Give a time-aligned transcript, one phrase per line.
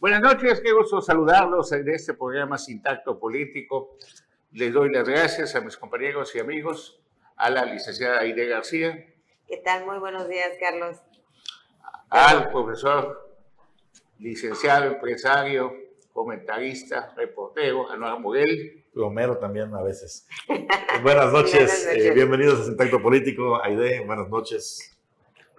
[0.00, 3.98] Buenas noches, qué gusto saludarlos en este programa Sin Tacto Político.
[4.52, 6.98] Les doy las gracias a mis compañeros y amigos,
[7.36, 9.06] a la licenciada Aide García.
[9.46, 9.84] ¿Qué tal?
[9.84, 10.96] Muy buenos días, Carlos.
[12.08, 13.30] Al profesor,
[14.18, 15.70] licenciado, empresario,
[16.14, 18.86] comentarista, reportero, Anuar Muguel.
[18.94, 20.26] Plomero también a veces.
[21.02, 23.62] buenas noches, eh, bienvenidos a Sin Tacto Político.
[23.62, 24.98] Aide, buenas noches.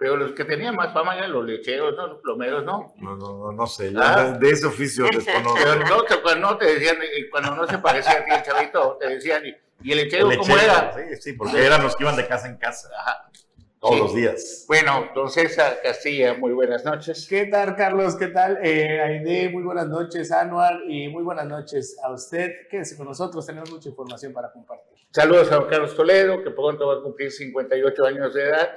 [0.02, 2.08] Pero los que tenían más fama eran los lecheros, ¿no?
[2.08, 2.92] Los plomeros, ¿no?
[2.98, 3.92] No, no, no, no sé.
[3.96, 4.36] Ah.
[4.36, 5.54] De ese oficio desconozco.
[5.54, 8.96] Pero no, cuando no te decían, eh, cuando no se parecía a ti el chavito,
[8.98, 9.44] te decían,
[9.80, 10.92] ¿y el lechero, cómo era?
[10.92, 12.88] Sí, sí, porque eran los que iban de casa en casa.
[12.98, 13.30] Ajá.
[13.78, 14.64] Todos los días.
[14.66, 17.24] Bueno, don César Castilla, muy buenas noches.
[17.28, 18.16] ¿Qué tal, Carlos?
[18.16, 18.58] ¿Qué tal?
[18.60, 22.50] Eh, Aide, muy buenas noches, Anuar, y muy buenas noches a usted.
[22.68, 24.98] Quédese con nosotros, tenemos mucha información para compartir.
[25.12, 28.68] Saludos a don Carlos Toledo, que pronto va a cumplir 58 años de edad.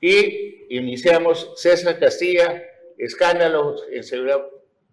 [0.00, 2.62] Y iniciamos César Castilla,
[2.96, 4.40] escándalos en seguridad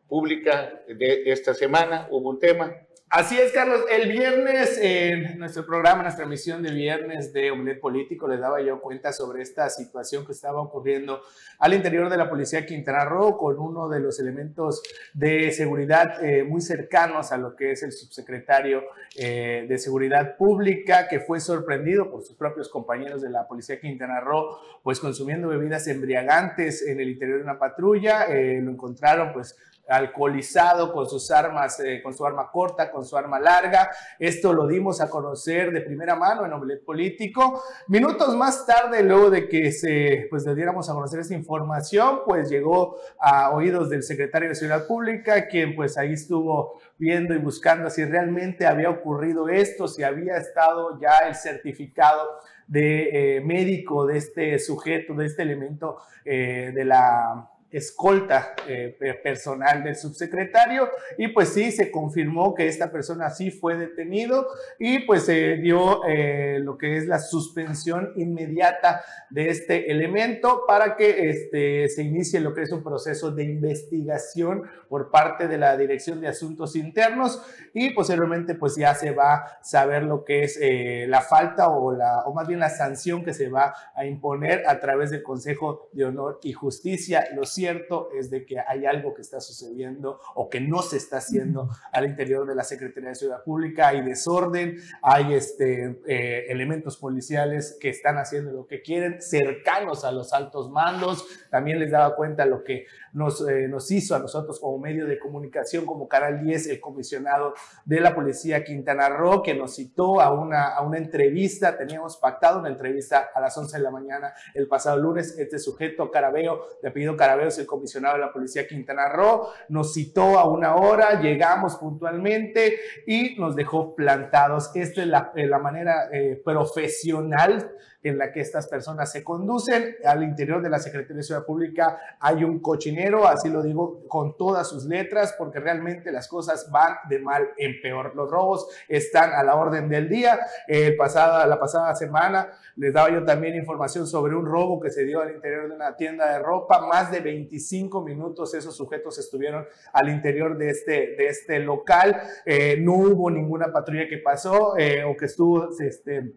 [0.07, 2.07] pública de esta semana.
[2.11, 2.86] Hubo un tema.
[3.09, 3.85] Así es, Carlos.
[3.89, 8.81] El viernes, en nuestro programa, nuestra emisión de viernes de Omelet Político, les daba yo
[8.81, 11.21] cuenta sobre esta situación que estaba ocurriendo
[11.57, 16.43] al interior de la Policía Quintana Roo con uno de los elementos de seguridad eh,
[16.43, 18.83] muy cercanos a lo que es el subsecretario
[19.15, 24.19] eh, de Seguridad Pública, que fue sorprendido por sus propios compañeros de la Policía Quintana
[24.19, 28.25] Roo, pues consumiendo bebidas embriagantes en el interior de una patrulla.
[28.25, 29.55] Eh, lo encontraron, pues,
[29.87, 33.89] alcoholizado con sus armas, eh, con su arma corta, con su arma larga.
[34.19, 37.63] Esto lo dimos a conocer de primera mano en Omelet Político.
[37.87, 42.49] Minutos más tarde, luego de que se, pues, le diéramos a conocer esta información, pues
[42.49, 47.89] llegó a oídos del secretario de Seguridad Pública, quien pues ahí estuvo viendo y buscando
[47.89, 52.27] si realmente había ocurrido esto, si había estado ya el certificado
[52.67, 59.83] de eh, médico de este sujeto, de este elemento eh, de la escolta eh, personal
[59.83, 64.47] del subsecretario y pues sí, se confirmó que esta persona sí fue detenido
[64.79, 70.95] y pues se dio eh, lo que es la suspensión inmediata de este elemento para
[70.95, 75.75] que este, se inicie lo que es un proceso de investigación por parte de la
[75.75, 77.41] Dirección de Asuntos Internos
[77.73, 81.91] y posteriormente pues ya se va a saber lo que es eh, la falta o,
[81.91, 85.89] la, o más bien la sanción que se va a imponer a través del Consejo
[85.91, 87.27] de Honor y Justicia.
[87.35, 91.17] Los cierto es de que hay algo que está sucediendo o que no se está
[91.17, 93.87] haciendo al interior de la Secretaría de Ciudad Pública.
[93.87, 100.11] Hay desorden, hay este, eh, elementos policiales que están haciendo lo que quieren, cercanos a
[100.11, 101.25] los altos mandos.
[101.49, 105.17] También les daba cuenta lo que nos, eh, nos hizo a nosotros como medio de
[105.17, 110.31] comunicación, como Canal 10, el comisionado de la Policía Quintana Roo, que nos citó a
[110.31, 111.75] una, a una entrevista.
[111.75, 115.35] Teníamos pactado una entrevista a las 11 de la mañana el pasado lunes.
[115.39, 120.39] Este sujeto, Carabeo, de apellido Carabeo, el comisionado de la Policía Quintana Roo, nos citó
[120.39, 124.71] a una hora, llegamos puntualmente y nos dejó plantados.
[124.75, 127.71] Esta es la, la manera eh, profesional
[128.07, 129.95] en la que estas personas se conducen.
[130.05, 134.37] Al interior de la Secretaría de Ciudad Pública hay un cochinero, así lo digo con
[134.37, 138.13] todas sus letras, porque realmente las cosas van de mal en peor.
[138.15, 140.39] Los robos están a la orden del día.
[140.67, 145.21] El la pasada semana les daba yo también información sobre un robo que se dio
[145.21, 146.85] al interior de una tienda de ropa.
[146.87, 152.21] Más de 25 minutos esos sujetos estuvieron al interior de este, de este local.
[152.45, 155.69] Eh, no hubo ninguna patrulla que pasó eh, o que estuvo...
[155.79, 156.33] Este,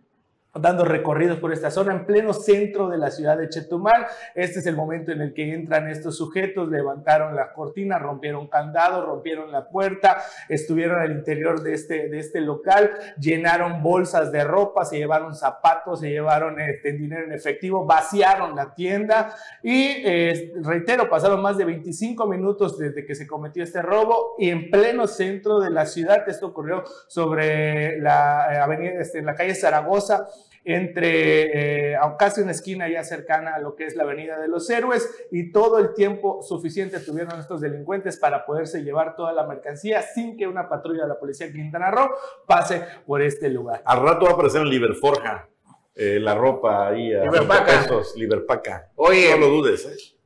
[0.54, 4.06] dando recorridos por esta zona en pleno centro de la ciudad de Chetumal.
[4.34, 9.06] Este es el momento en el que entran estos sujetos, levantaron la cortina, rompieron candado,
[9.06, 14.84] rompieron la puerta, estuvieron al interior de este, de este local, llenaron bolsas de ropa,
[14.84, 21.08] se llevaron zapatos, se llevaron este, dinero en efectivo, vaciaron la tienda y, eh, reitero,
[21.08, 25.60] pasaron más de 25 minutos desde que se cometió este robo y en pleno centro
[25.60, 30.26] de la ciudad, esto ocurrió sobre la eh, avenida, este, en la calle Zaragoza,
[30.65, 34.68] entre eh, casi una esquina ya cercana a lo que es la Avenida de los
[34.68, 40.03] Héroes y todo el tiempo suficiente tuvieron estos delincuentes para poderse llevar toda la mercancía
[40.03, 42.10] sin que una patrulla de la policía Quintana Roo
[42.47, 43.83] pase por este lugar.
[43.84, 45.48] Al rato va a aparecer en Liberforja
[45.95, 47.65] eh, la ropa ahí a Liberpaca.
[47.65, 48.91] pesos, Liberpaca.
[48.97, 49.84] Oye, no lo dudes.
[49.86, 50.16] ¿eh?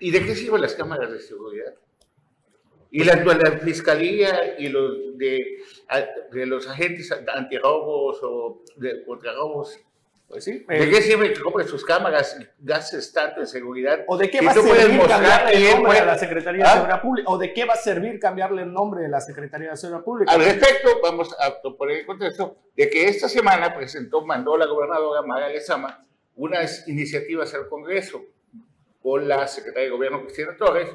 [0.00, 1.74] ¿Y de qué sirven las cámaras de seguridad?
[2.96, 5.58] Y la, la fiscalía y los de,
[6.30, 9.80] de los agentes antirrobos o de contrarrobos
[10.28, 10.64] pues sí.
[10.68, 14.04] ¿De qué sirve que compre sus cámaras y gastes tanto en seguridad?
[14.06, 16.72] ¿O de qué va a servir cambiarle el nombre de la Secretaría de ¿Ah?
[16.72, 17.30] Seguridad Pública?
[17.30, 20.32] ¿O de qué va a servir cambiarle el nombre de la Secretaría de Seguridad Pública?
[20.32, 25.22] Al respecto, vamos a poner en contexto de que esta semana presentó, mandó la gobernadora
[25.22, 26.04] María Lezama
[26.36, 28.22] unas iniciativas al Congreso
[29.02, 30.88] con la Secretaria de Gobierno Cristina Torres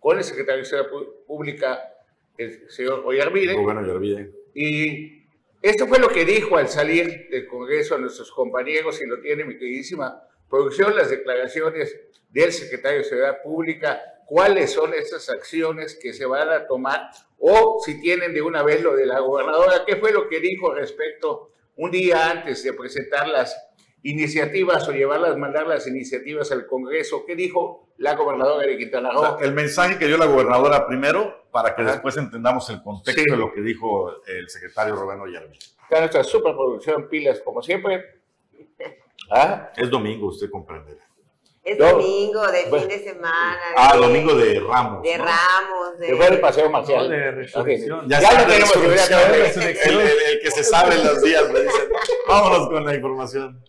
[0.00, 0.90] con el secretario de Seguridad
[1.26, 1.94] Pública,
[2.36, 3.54] el señor Oyarvide.
[3.54, 4.32] Bueno, Oyarvide.
[4.54, 5.20] Y
[5.62, 9.44] esto fue lo que dijo al salir del Congreso a nuestros compañeros, y lo tiene
[9.44, 11.96] mi queridísima producción, las declaraciones
[12.30, 17.78] del secretario de Seguridad Pública, cuáles son estas acciones que se van a tomar, o
[17.84, 21.52] si tienen de una vez lo de la gobernadora, qué fue lo que dijo respecto
[21.76, 23.56] un día antes de presentar las
[24.02, 27.24] iniciativas o llevarlas, mandar las iniciativas al Congreso.
[27.26, 29.38] ¿Qué dijo la gobernadora de Quintana Roo?
[29.40, 33.52] El mensaje que dio la gobernadora primero, para que después entendamos el contexto de lo
[33.52, 35.58] que dijo el secretario Rubén Ollarmi.
[35.58, 38.20] Está nuestra superproducción, pilas, como siempre.
[39.30, 39.70] ¿Ah?
[39.76, 41.00] Es domingo, usted comprenderá.
[41.62, 43.58] Es domingo, de fin de semana.
[43.76, 45.02] ah, domingo de Ramos.
[45.02, 45.98] De Ramos.
[45.98, 46.16] De...
[46.16, 47.08] fue el paseo marcial.
[47.08, 48.08] de resurrección.
[48.08, 48.76] Ya, ya lo tenemos.
[48.76, 51.88] El, el, que se sabe en los días me dice,
[52.26, 53.62] vámonos con la información.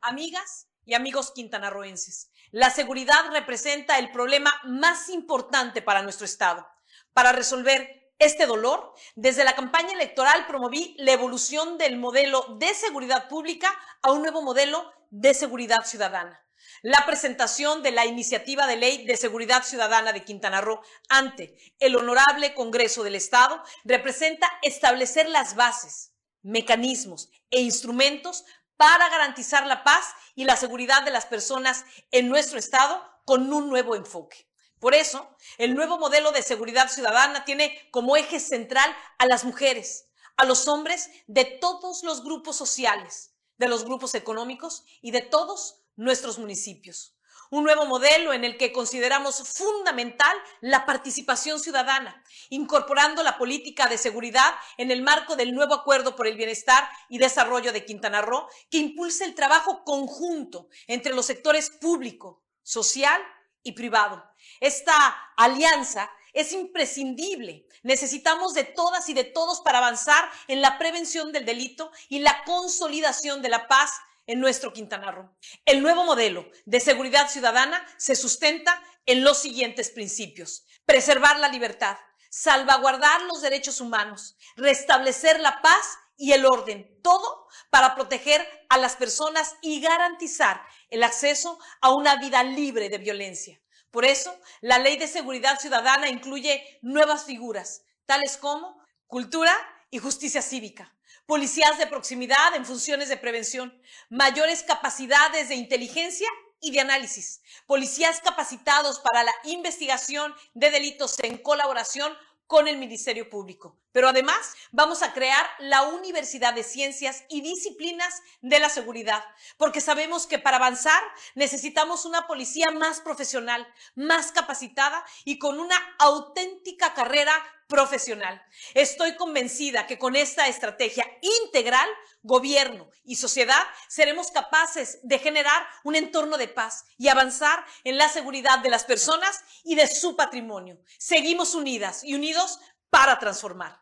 [0.00, 6.66] Amigas y amigos quintanarroenses, la seguridad representa el problema más importante para nuestro Estado.
[7.12, 13.28] Para resolver este dolor, desde la campaña electoral promoví la evolución del modelo de seguridad
[13.28, 16.44] pública a un nuevo modelo de seguridad ciudadana.
[16.82, 21.96] La presentación de la iniciativa de ley de seguridad ciudadana de Quintana Roo ante el
[21.96, 26.12] Honorable Congreso del Estado representa establecer las bases,
[26.42, 28.44] mecanismos e instrumentos
[28.78, 33.68] para garantizar la paz y la seguridad de las personas en nuestro Estado con un
[33.68, 34.48] nuevo enfoque.
[34.80, 40.08] Por eso, el nuevo modelo de seguridad ciudadana tiene como eje central a las mujeres,
[40.36, 45.82] a los hombres de todos los grupos sociales, de los grupos económicos y de todos
[45.96, 47.17] nuestros municipios.
[47.50, 53.96] Un nuevo modelo en el que consideramos fundamental la participación ciudadana, incorporando la política de
[53.96, 58.48] seguridad en el marco del nuevo Acuerdo por el Bienestar y Desarrollo de Quintana Roo,
[58.70, 63.22] que impulsa el trabajo conjunto entre los sectores público, social
[63.62, 64.24] y privado.
[64.60, 64.94] Esta
[65.36, 67.66] alianza es imprescindible.
[67.82, 72.44] Necesitamos de todas y de todos para avanzar en la prevención del delito y la
[72.44, 73.90] consolidación de la paz
[74.28, 75.36] en nuestro Quintana Roo.
[75.64, 80.66] El nuevo modelo de seguridad ciudadana se sustenta en los siguientes principios.
[80.84, 81.96] Preservar la libertad,
[82.30, 88.96] salvaguardar los derechos humanos, restablecer la paz y el orden, todo para proteger a las
[88.96, 93.60] personas y garantizar el acceso a una vida libre de violencia.
[93.90, 99.56] Por eso, la Ley de Seguridad Ciudadana incluye nuevas figuras, tales como cultura
[99.90, 100.94] y justicia cívica,
[101.28, 103.78] policías de proximidad en funciones de prevención,
[104.08, 106.26] mayores capacidades de inteligencia
[106.58, 112.16] y de análisis, policías capacitados para la investigación de delitos en colaboración
[112.46, 113.76] con el Ministerio Público.
[113.92, 119.22] Pero además vamos a crear la Universidad de Ciencias y Disciplinas de la Seguridad,
[119.58, 121.02] porque sabemos que para avanzar
[121.34, 127.34] necesitamos una policía más profesional, más capacitada y con una auténtica carrera
[127.68, 128.42] profesional.
[128.74, 131.06] Estoy convencida que con esta estrategia
[131.44, 131.88] integral,
[132.22, 138.08] gobierno y sociedad seremos capaces de generar un entorno de paz y avanzar en la
[138.08, 140.80] seguridad de las personas y de su patrimonio.
[140.98, 142.58] Seguimos unidas y unidos
[142.90, 143.78] para transformar.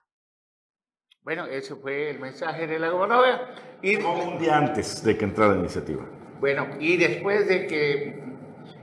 [1.22, 3.54] Bueno, ese fue el mensaje de la gobernadora.
[3.82, 6.04] Y un día antes de que entrara la iniciativa.
[6.38, 8.22] Bueno, y después de que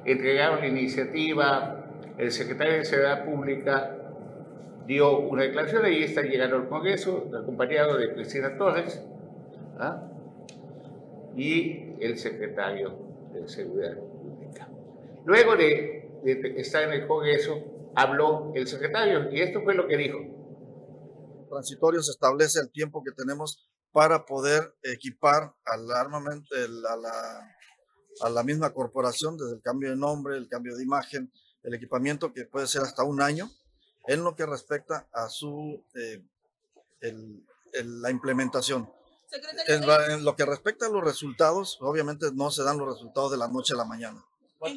[0.05, 1.86] entregaron la iniciativa,
[2.17, 4.02] el secretario de Seguridad Pública
[4.86, 9.02] dio una declaración y está llegando al Congreso, acompañado de Cristina Torres
[9.80, 10.10] ¿ah?
[11.36, 12.98] y el secretario
[13.34, 14.70] de Seguridad Pública.
[15.25, 16.10] Luego de,
[16.58, 20.20] estar en el Congreso, habló el secretario y esto fue lo que dijo.
[21.50, 27.56] Transitorio se establece el tiempo que tenemos para poder equipar al armamento, a, la,
[28.22, 32.34] a la misma corporación, desde el cambio de nombre, el cambio de imagen, el equipamiento
[32.34, 33.50] que puede ser hasta un año,
[34.07, 36.24] en lo que respecta a su eh,
[37.83, 38.89] la implementación.
[39.67, 43.48] En, lo que respecta a los resultados, obviamente no se dan los resultados de la
[43.48, 44.24] noche a la mañana.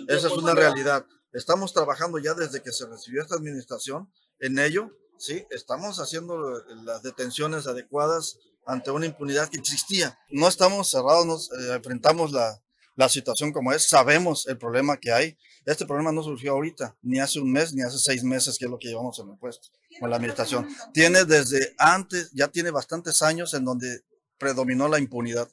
[0.08, 1.04] Esa es una realidad.
[1.32, 4.90] Estamos trabajando ya desde que se recibió esta administración en ello.
[5.18, 10.18] Sí, estamos haciendo las detenciones adecuadas ante una impunidad que existía.
[10.30, 12.60] No estamos cerrados, nos eh, enfrentamos la,
[12.96, 15.38] la situación como es, sabemos el problema que hay.
[15.66, 18.70] Este problema no surgió ahorita, ni hace un mes, ni hace seis meses, que es
[18.70, 19.68] lo que llevamos en el puesto,
[19.98, 20.68] con la administración.
[20.94, 24.04] Tiene desde antes, ya tiene bastantes años en donde
[24.38, 25.48] predominó la impunidad.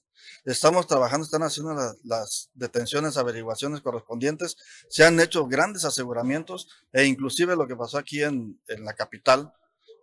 [0.45, 4.55] Estamos trabajando, están haciendo las detenciones, averiguaciones correspondientes,
[4.87, 9.51] se han hecho grandes aseguramientos e inclusive lo que pasó aquí en, en la capital,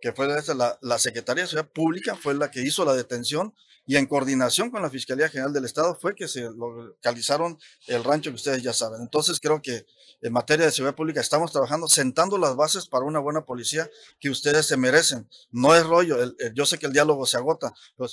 [0.01, 3.53] que fue la, la Secretaría de Seguridad Pública, fue la que hizo la detención
[3.85, 7.57] y en coordinación con la Fiscalía General del Estado fue que se localizaron
[7.87, 9.01] el rancho que ustedes ya saben.
[9.01, 9.85] Entonces creo que
[10.21, 14.29] en materia de seguridad pública estamos trabajando sentando las bases para una buena policía que
[14.29, 15.27] ustedes se merecen.
[15.51, 16.17] No es rollo,
[16.53, 18.09] yo sé que el diálogo se agota, pero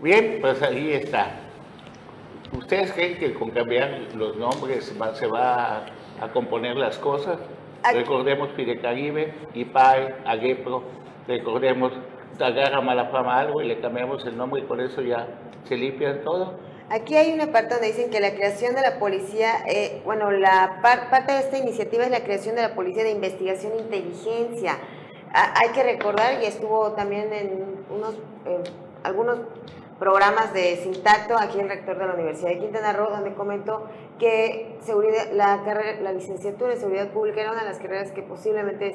[0.00, 1.40] Bien, pues ahí está.
[2.52, 5.86] ¿Ustedes creen que con cambiar los nombres se va
[6.20, 7.38] a, componer las cosas?
[7.92, 8.50] Recordemos
[8.82, 10.82] Caribe, IPAE, Aguepro,
[11.26, 11.92] recordemos
[12.40, 15.26] agarra mala fama algo y le cambiamos el nombre y por eso ya
[15.64, 16.58] se limpia todo.
[16.88, 20.80] Aquí hay una parte donde dicen que la creación de la policía, eh, bueno, la
[20.82, 24.78] parte de esta iniciativa es la creación de la policía de investigación e inteligencia.
[25.32, 28.14] hay que recordar, y estuvo también en unos,
[28.46, 28.62] eh,
[29.02, 29.40] algunos
[29.98, 33.84] programas de Sintacto, aquí el rector de la Universidad de Quintana Roo, donde comentó
[34.18, 38.22] que seguridad, la, carrera, la licenciatura en Seguridad Pública era una de las carreras que
[38.22, 38.94] posiblemente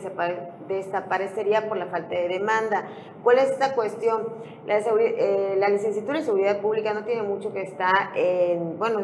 [0.68, 2.88] desaparecería por la falta de demanda.
[3.24, 4.28] ¿Cuál es esta cuestión?
[4.68, 9.02] La, eh, la licenciatura en Seguridad Pública no tiene mucho que estar en, bueno,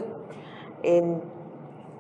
[0.84, 1.37] en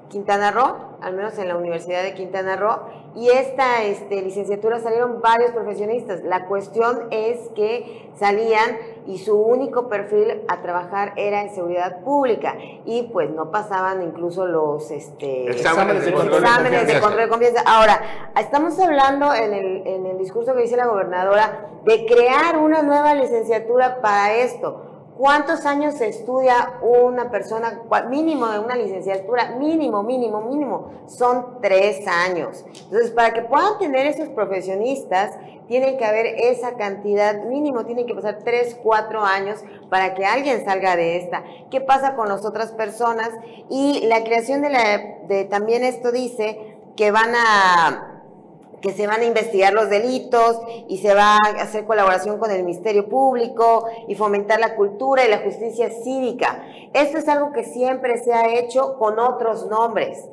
[0.09, 2.79] Quintana Roo, al menos en la Universidad de Quintana Roo,
[3.15, 6.23] y esta este, licenciatura salieron varios profesionistas.
[6.23, 12.55] La cuestión es que salían y su único perfil a trabajar era en seguridad pública
[12.85, 16.43] y pues no pasaban incluso los este, exámenes, de, control
[17.17, 17.63] de, confianza.
[17.65, 18.01] Ahora,
[18.39, 23.13] estamos hablando en el, en el discurso que dice la gobernadora de crear una nueva
[23.13, 24.86] licenciatura para esto.
[25.17, 27.81] ¿Cuántos años estudia una persona?
[28.07, 32.63] Mínimo de una licenciatura, mínimo, mínimo, mínimo, son tres años.
[32.83, 35.31] Entonces, para que puedan tener esos profesionistas,
[35.67, 39.59] tiene que haber esa cantidad, mínimo, tienen que pasar tres, cuatro años
[39.89, 41.43] para que alguien salga de esta.
[41.71, 43.29] ¿Qué pasa con las otras personas?
[43.69, 44.97] Y la creación de la,
[45.27, 48.16] de también esto dice que van a
[48.87, 52.63] que se van a investigar los delitos y se va a hacer colaboración con el
[52.63, 56.63] Ministerio Público y fomentar la cultura y la justicia cívica.
[56.93, 60.29] Esto es algo que siempre se ha hecho con otros nombres.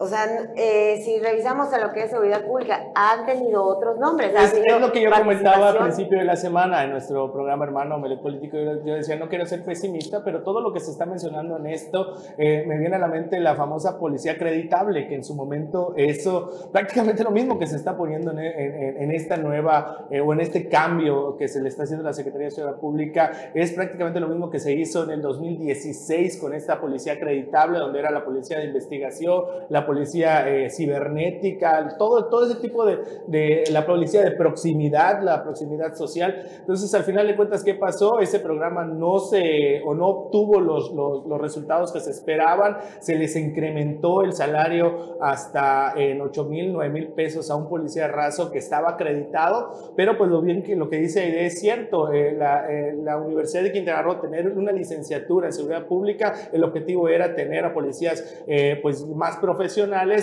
[0.00, 4.32] O sea, eh, si revisamos a lo que es seguridad pública, han tenido otros nombres.
[4.32, 8.20] Es, lo que yo comentaba al principio de la semana en nuestro programa hermano Melet
[8.20, 8.56] Político.
[8.56, 12.14] Yo, decía, no quiero ser pesimista, pero todo lo que se está mencionando en esto,
[12.36, 16.70] eh, me viene a la mente la famosa policía acreditable, que en su momento eso,
[16.70, 20.68] prácticamente lo mismo que se está poniendo en, en, esta nueva eh, o en este
[20.68, 24.28] cambio que se le está haciendo a la Secretaría de Seguridad Pública, es prácticamente lo
[24.28, 28.58] mismo que se hizo en el 2016 con esta policía acreditable, donde era la policía
[28.58, 34.32] de investigación, la policía eh, cibernética, todo, todo ese tipo de, de, la policía de
[34.32, 36.46] proximidad, la proximidad social.
[36.60, 38.20] Entonces, al final de cuentas, ¿qué pasó?
[38.20, 43.14] Ese programa no se o no obtuvo los, los, los resultados que se esperaban, se
[43.16, 48.50] les incrementó el salario hasta en 8 mil, 9 mil pesos a un policía raso
[48.50, 52.70] que estaba acreditado, pero pues lo bien que lo que dice es cierto, eh, la,
[52.70, 57.34] eh, la Universidad de Quintana Roo tener una licenciatura en seguridad pública, el objetivo era
[57.34, 58.44] tener a policías
[58.82, 59.77] pues más profesionales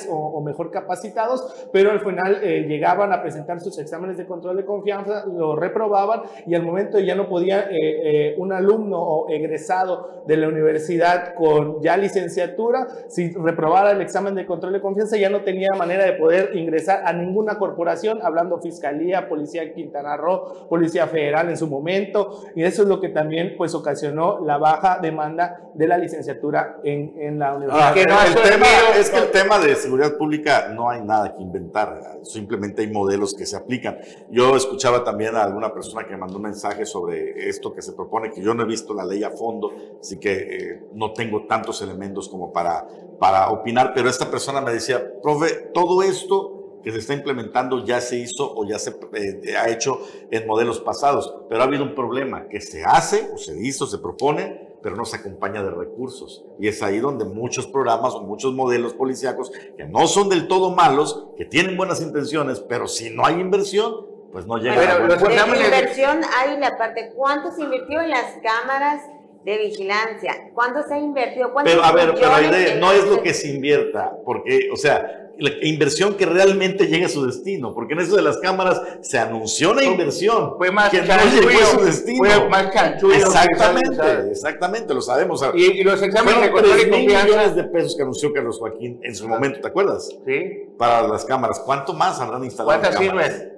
[0.10, 4.66] o, mejor capacitados, pero al final eh, llegaban a presentar sus exámenes de control de
[4.66, 10.24] confianza, lo reprobaban y al momento ya no podía eh, eh, un alumno o egresado
[10.28, 15.30] de la universidad con ya licenciatura, si reprobara el examen de control de confianza, ya
[15.30, 21.08] no tenía manera de poder ingresar a ninguna corporación, hablando Fiscalía, Policía Quintana Roo, Policía
[21.08, 25.62] Federal en su momento, y eso es lo que también pues ocasionó la baja demanda
[25.74, 27.94] de la licenciatura en, en la universidad.
[28.10, 28.66] Ah, el tema
[28.98, 32.92] es que el tema tema de seguridad pública no hay nada que inventar, simplemente hay
[32.92, 34.00] modelos que se aplican.
[34.32, 38.32] Yo escuchaba también a alguna persona que mandó un mensaje sobre esto que se propone,
[38.32, 39.72] que yo no he visto la ley a fondo,
[40.02, 42.88] así que eh, no tengo tantos elementos como para,
[43.20, 48.02] para opinar, pero esta persona me decía, profe, todo esto que se está implementando ya
[48.02, 50.00] se hizo o ya se eh, ha hecho
[50.32, 54.00] en modelos pasados, pero ha habido un problema que se hace o se hizo, se
[54.00, 56.46] propone, pero no se acompaña de recursos.
[56.60, 60.76] Y es ahí donde muchos programas o muchos modelos policíacos que no son del todo
[60.76, 65.30] malos, que tienen buenas intenciones, pero si no hay inversión, pues no llega pero, a
[65.32, 69.02] la inversión hay la parte, ¿cuánto se invirtió en las cámaras?
[69.44, 70.50] de vigilancia.
[70.56, 71.54] ¿Cuánto se ha invertido?
[71.64, 76.16] Pero a ver, pero no es lo que se invierta, porque, o sea, la inversión
[76.16, 79.84] que realmente llegue a su destino, porque en eso de las cámaras se anunció una
[79.84, 82.18] inversión fue más que no llegó a su destino.
[82.18, 82.66] Fue más
[83.14, 85.44] exactamente, exactamente, lo sabemos.
[85.54, 89.60] Y, los exámenes de control millones de pesos que anunció Carlos Joaquín en su momento,
[89.60, 90.10] ¿te acuerdas?
[90.26, 90.70] Sí.
[90.78, 91.62] Para las cámaras.
[91.66, 92.80] ¿Cuánto más habrán instalado?
[92.80, 93.55] ¿Cuántas sirven?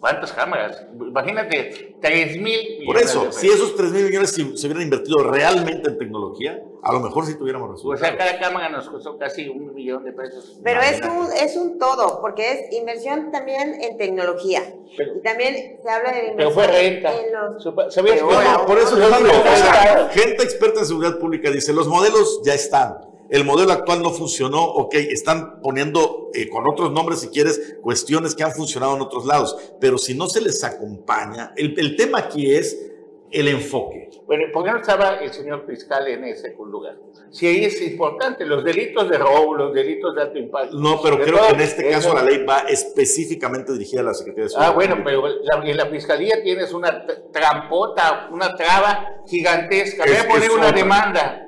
[0.00, 0.82] ¿Cuántas cámaras?
[0.98, 2.86] Imagínate, 3 mil millones.
[2.86, 6.62] Por eso, de si esos 3 mil millones se, se hubieran invertido realmente en tecnología,
[6.82, 8.00] a lo mejor sí tuviéramos O resultados.
[8.00, 10.58] sea, cada cámara nos costó casi un millón de pesos.
[10.64, 14.62] Pero es un, es un todo, porque es inversión también en tecnología.
[14.96, 17.12] Pero- y también se habla de Pero inversión fue renta.
[17.14, 17.94] en los...
[17.94, 20.08] ¿Sabías que- No, por eso No, yo digo, no, o sea, no, no.
[20.08, 22.96] gente experta en seguridad pública dice, los modelos ya están.
[23.30, 28.34] El modelo actual no funcionó, ok, están poniendo eh, con otros nombres, si quieres, cuestiones
[28.34, 32.18] que han funcionado en otros lados, pero si no se les acompaña, el, el tema
[32.18, 32.86] aquí es
[33.30, 34.10] el enfoque.
[34.26, 36.96] Bueno, ¿por qué no estaba el señor fiscal en ese lugar?
[37.30, 40.76] Si ahí es importante, los delitos de robo, los delitos de alto impacto.
[40.76, 44.14] No, pero creo todo que en este caso la ley va específicamente dirigida a la
[44.14, 49.06] Secretaría de Seguridad Ah, bueno, pero la- en la fiscalía tienes una trampota, una traba
[49.28, 50.04] gigantesca.
[50.04, 51.46] Voy a poner una demanda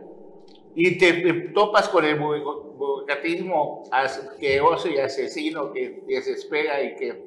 [0.75, 1.13] y te,
[1.55, 7.25] topas con el bu- burocratismo asqueroso y asesino que desespera y que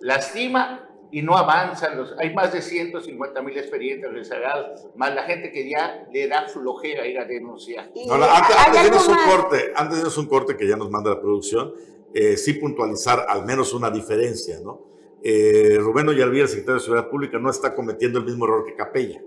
[0.00, 1.96] lastima y no avanzan.
[1.98, 6.48] Los, hay más de 150 mil expedientes rezagados, más la gente que ya le da
[6.48, 7.90] flojera ir a denunciar.
[8.30, 11.20] antes, antes de un corte, antes de irnos un corte que ya nos manda la
[11.20, 11.72] producción,
[12.14, 14.80] eh, sí puntualizar al menos una diferencia, ¿no?
[15.24, 18.74] Eh, Rubén Ollarvía, el secretario de Seguridad Pública, no está cometiendo el mismo error que
[18.74, 19.22] Capella.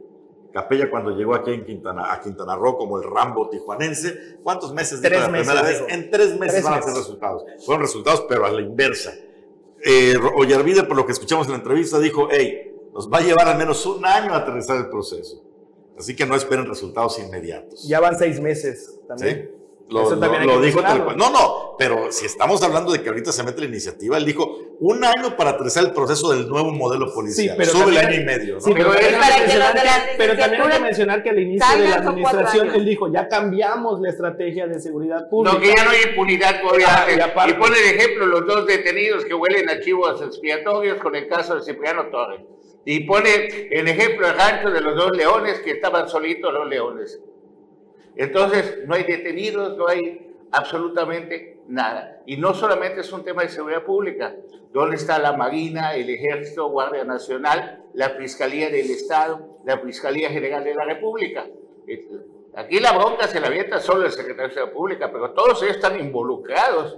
[0.55, 5.01] Capella cuando llegó aquí en Quintana, a Quintana Roo como el Rambo tijuanense, ¿cuántos meses?
[5.01, 5.83] Tres la meses, primera vez?
[5.89, 6.93] En tres meses Tres van a meses.
[6.93, 7.43] ser resultados.
[7.65, 9.13] Fueron resultados, pero a la inversa.
[9.83, 13.49] Eh, Ollarvide, por lo que escuchamos en la entrevista, dijo, hey, nos va a llevar
[13.49, 15.43] al menos un año a aterrizar el proceso.
[15.99, 17.85] Así que no esperen resultados inmediatos.
[17.85, 19.49] Ya van seis meses ¿Sí?
[19.87, 21.15] Lo, Eso también hay lo- lo dijo tal cual.
[21.15, 24.57] No, no, pero si estamos hablando de que ahorita se mete la iniciativa, él dijo
[24.79, 27.49] un año para aterrizar el proceso del nuevo modelo policial.
[27.49, 28.55] Sí, pero Sube el año y medio.
[28.55, 28.61] ¿no?
[28.61, 31.77] Sí, pero, Pero hay para que que pero también hay que mencionar que al inicio
[31.77, 35.53] de la administración, él dijo, ya cambiamos la estrategia de seguridad pública.
[35.55, 36.55] No, que ya no hay impunidad.
[36.87, 37.05] Ah,
[37.47, 41.55] y pone de ejemplo los dos detenidos que huelen a chivos expiatorios con el caso
[41.55, 42.41] de Cipriano Torres.
[42.85, 47.19] Y pone en ejemplo el rancho de los dos leones que estaban solitos los leones.
[48.15, 52.21] Entonces, no hay detenidos, no hay absolutamente nada.
[52.25, 54.35] Y no solamente es un tema de seguridad pública.
[54.71, 60.63] ¿Dónde está la Marina, el Ejército, Guardia Nacional, la Fiscalía del Estado, la Fiscalía General
[60.63, 61.45] de la República?
[61.87, 62.07] Eh,
[62.57, 65.75] Aquí la bronca se la avienta solo el secretario de Seguridad Pública, pero todos ellos
[65.75, 66.97] están involucrados.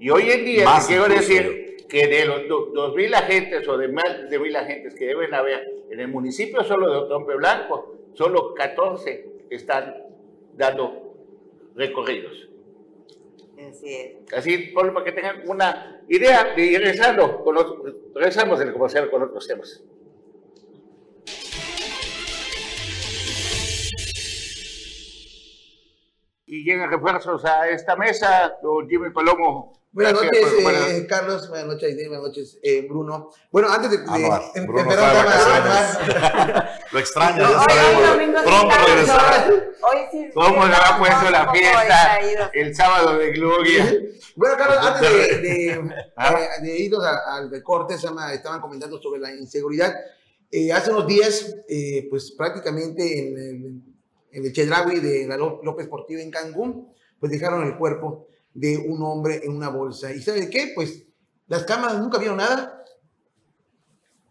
[0.00, 3.78] Y hoy en día, Más quiero decir que de los do- dos mil agentes o
[3.78, 7.94] de más de mil agentes que deben haber en el municipio solo de Otompe Blanco,
[8.14, 9.94] solo 14 están
[10.56, 11.14] dando
[11.74, 12.48] recorridos.
[13.70, 14.32] Así es.
[14.32, 19.10] Así, por- para que tengan una idea de ir regresando, con otro- regresamos del comercial
[19.10, 19.82] con otros temas.
[26.46, 29.72] Y llegan refuerzos a esta mesa, don Jimmy Palomo.
[29.92, 31.48] Buenas gracias noches, por- eh, Carlos.
[31.48, 31.94] Buenas noches.
[32.08, 33.30] Buenas noches, eh, Bruno.
[33.50, 33.96] Bueno, antes de.
[33.98, 34.04] de-
[34.54, 34.84] em- Bruno
[35.24, 35.96] vacaciones.
[35.96, 36.70] Anuar.
[36.92, 38.42] Lo extraña, Hoy, ya sabemos.
[38.44, 39.46] Pronto regresará.
[39.48, 40.30] Hoy sí.
[40.34, 43.94] ¿Cómo le ha estamos puesto la fiesta el sábado de gloria?
[44.38, 46.34] Bueno, Carlos, antes de, de, Ah.
[46.58, 47.96] eh, de irnos a- al recorte,
[48.34, 49.94] estaban comentando sobre la inseguridad.
[50.50, 53.82] Eh, hace unos días, eh, pues prácticamente en el,
[54.32, 58.78] en el Chedraui de la Ló- López Portillo en Cancún, pues dejaron el cuerpo de
[58.78, 60.12] un hombre en una bolsa.
[60.12, 60.72] ¿Y sabe qué?
[60.74, 61.04] Pues
[61.46, 62.84] las cámaras nunca vieron nada.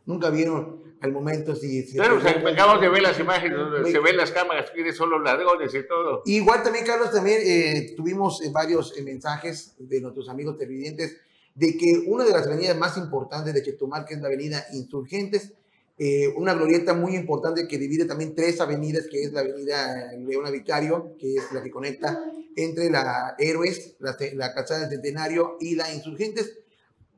[0.05, 1.83] Nunca vieron al momento si...
[1.83, 4.95] si Claro, o sea, acabamos de ver las imágenes donde se ven las cámaras, quiénes
[4.95, 6.23] son los ladrones y todo.
[6.25, 11.17] Igual también, Carlos, también eh, tuvimos eh, varios eh, mensajes de nuestros amigos televidentes
[11.53, 15.53] de que una de las avenidas más importantes de Chetumal, que es la avenida Insurgentes,
[15.97, 20.51] eh, una glorieta muy importante que divide también tres avenidas, que es la avenida Leona
[20.51, 22.19] Vicario, que es la que conecta
[22.55, 26.59] entre la Héroes, la, la calzada del Centenario y la Insurgentes.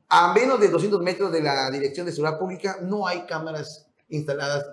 [0.09, 4.65] A menos de 200 metros de la Dirección de Seguridad Pública no hay cámaras instaladas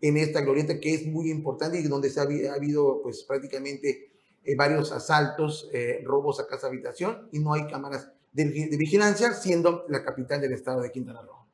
[0.00, 3.24] en esta glorieta que es muy importante y donde se ha, habi- ha habido pues
[3.24, 4.12] prácticamente
[4.44, 9.34] eh, varios asaltos, eh, robos a casa habitación y no hay cámaras de, de vigilancia
[9.34, 11.46] siendo la capital del estado de Quintana Roo.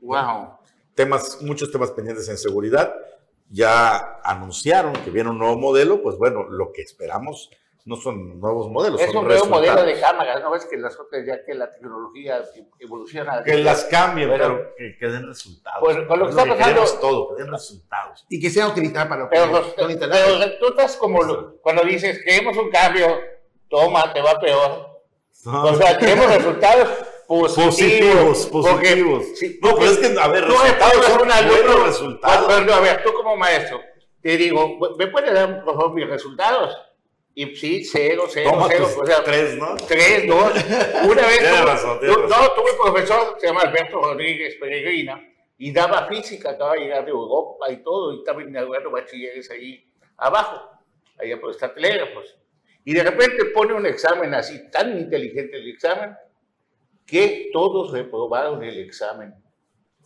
[0.00, 0.58] Wow.
[0.94, 2.92] Temas, muchos temas pendientes en seguridad.
[3.50, 7.50] Ya anunciaron que viene un nuevo modelo, pues bueno, lo que esperamos
[7.86, 9.00] no son nuevos modelos.
[9.00, 11.70] Es son un nuevo modelo de cámaras, ¿no ves que las otras ya que la
[11.70, 12.42] tecnología
[12.78, 13.42] evoluciona?
[13.42, 15.80] Que las cambien, Pero- pero, que, que den resultados.
[15.80, 18.26] Pues, con lo que Es está pasando- todo, que den resultados.
[18.28, 20.26] Y que sea utilizada para lo que Pero, los- son instaladas.
[20.38, 23.06] pero tú estás como lo- cuando dices, queremos un cambio,
[23.70, 25.00] toma, te va peor.
[25.46, 26.88] O sea, queremos resultados
[27.28, 28.46] positivos.
[28.46, 29.26] Positivos, positivos.
[29.62, 32.46] No, pero es que, a ver, tú resultados son a un alumno, buenos resultados.
[32.46, 33.80] Bueno, a ver, tú como maestro,
[34.22, 36.76] te digo, ¿me puedes dar, por favor, mis resultados?
[37.34, 38.86] Y sí, cero, cero, Toma cero.
[38.86, 39.76] tus O sea, tres, ¿no?
[39.86, 40.52] Tres, dos.
[41.04, 42.30] Una vez Tienes razón, tienes razón.
[42.30, 45.22] no, tuve un profesor, se llama Alberto Rodríguez Peregrina,
[45.56, 49.84] y daba física, acaba de llegar de Europa y todo, y estaba inaugurando bachilleres ahí
[50.16, 50.68] abajo,
[51.16, 52.36] allá por esta telégrafos.
[52.84, 56.16] Y de repente pone un examen así, tan inteligente el examen,
[57.08, 59.34] que todos reprobaron el examen.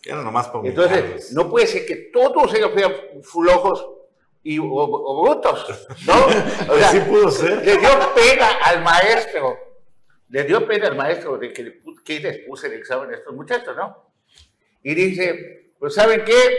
[0.04, 1.32] Era nomás para Entonces, humillarlos.
[1.32, 3.86] no puede ser que todos ellos sean flojos
[4.42, 6.14] y, o, o brutos, ¿no?
[6.72, 7.64] O sea, Así pudo ser.
[7.64, 9.56] le dio pena al maestro,
[10.28, 13.76] le dio pena al maestro de que, que les puse el examen a estos muchachos,
[13.76, 14.12] ¿no?
[14.82, 16.56] Y dice, pues ¿saben qué?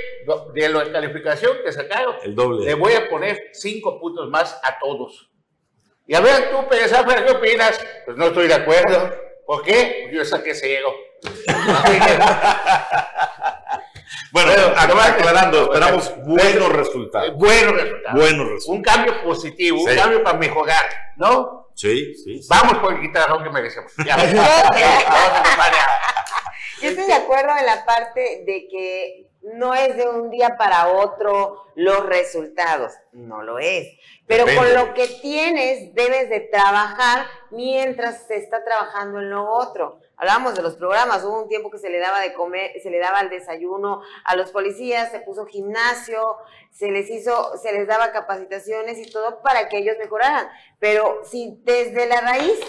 [0.53, 2.65] De la calificación que sacaron, El doble.
[2.65, 5.29] le voy a poner cinco puntos más a todos.
[6.05, 6.91] Y a ver, tú, Pérez
[7.25, 7.85] ¿qué opinas?
[8.05, 9.13] Pues no estoy de acuerdo.
[9.45, 10.09] ¿Por qué?
[10.13, 10.93] Yo saqué cero.
[14.31, 14.51] Bueno,
[14.87, 17.35] nomás- aclarando, esperamos Bueno, buenos resultados.
[17.35, 18.19] Buenos resultados.
[18.19, 18.67] Buenos resultados.
[18.67, 20.85] Un cambio positivo, un cambio para mejorar,
[21.17, 21.69] ¿no?
[21.75, 22.41] Sí, sí.
[22.41, 22.47] sí.
[22.49, 23.91] Vamos por el guitarrón que merecemos.
[24.05, 24.15] Ya.
[24.17, 25.77] Vamos a compadre.
[26.81, 30.93] Yo estoy de acuerdo en la parte de que no es de un día para
[30.93, 33.87] otro los resultados, no lo es.
[34.25, 39.99] Pero con lo que tienes debes de trabajar mientras se está trabajando en lo otro.
[40.15, 42.99] Hablábamos de los programas, hubo un tiempo que se le daba de comer, se le
[42.99, 46.37] daba el desayuno a los policías, se puso gimnasio,
[46.71, 50.47] se les hizo, se les daba capacitaciones y todo para que ellos mejoraran.
[50.79, 52.59] Pero si desde la raíz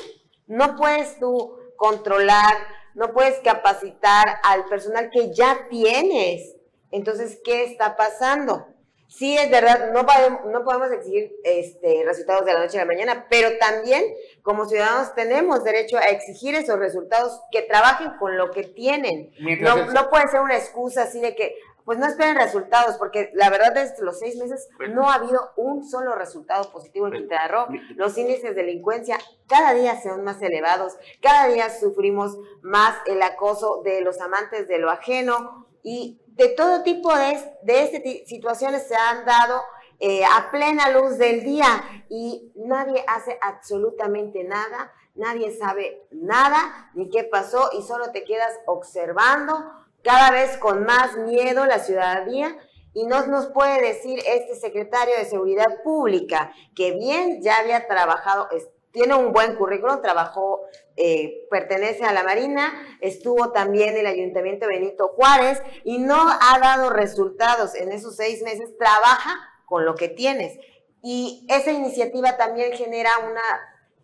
[0.47, 2.57] no puedes tú controlar,
[2.95, 6.57] no puedes capacitar al personal que ya tienes.
[6.95, 8.69] Entonces, ¿qué está pasando?
[9.09, 12.87] Sí, es verdad, no podemos, no podemos exigir este, resultados de la noche a la
[12.87, 14.05] mañana, pero también
[14.43, 19.33] como ciudadanos tenemos derecho a exigir esos resultados que trabajen con lo que tienen.
[19.41, 23.51] Mientras No, puede ser una excusa así de que, pues no esperen resultados, porque la
[23.51, 27.67] verdad desde los seis meses no ha habido un solo resultado positivo en Quintana Roo.
[27.97, 33.83] Los índices de delincuencia cada día son más elevados, cada día sufrimos más el acoso
[33.85, 38.97] de los amantes de lo ajeno y de todo tipo de, de este situaciones se
[38.97, 39.63] han dado
[40.01, 41.67] eh, a plena luz del día
[42.09, 48.53] y nadie hace absolutamente nada, nadie sabe nada ni qué pasó y solo te quedas
[48.67, 49.55] observando
[50.03, 52.57] cada vez con más miedo la ciudadanía
[52.93, 58.49] y no nos puede decir este secretario de Seguridad Pública que bien ya había trabajado,
[58.91, 60.61] tiene un buen currículum, trabajó,
[60.97, 66.59] eh, pertenece a la Marina, estuvo también en el Ayuntamiento Benito Juárez y no ha
[66.61, 69.35] dado resultados en esos seis meses, trabaja
[69.67, 70.59] con lo que tienes.
[71.03, 73.43] Y esa iniciativa también genera una,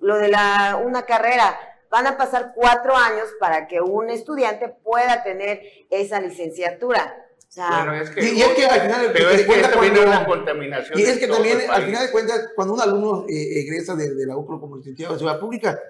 [0.00, 1.58] lo de la, una carrera.
[1.90, 7.16] Van a pasar cuatro años para que un estudiante pueda tener esa licenciatura.
[7.48, 9.68] O sea, Bueno, es que, Y- y es que al final pero es que cuenta
[9.80, 10.98] viene cuando- una contaminación.
[10.98, 14.26] Y es que también, al final de cuentas, cuando un alumno eh, egresa de, de
[14.26, 15.80] la UPRO como licenciado de Seguridad Pública,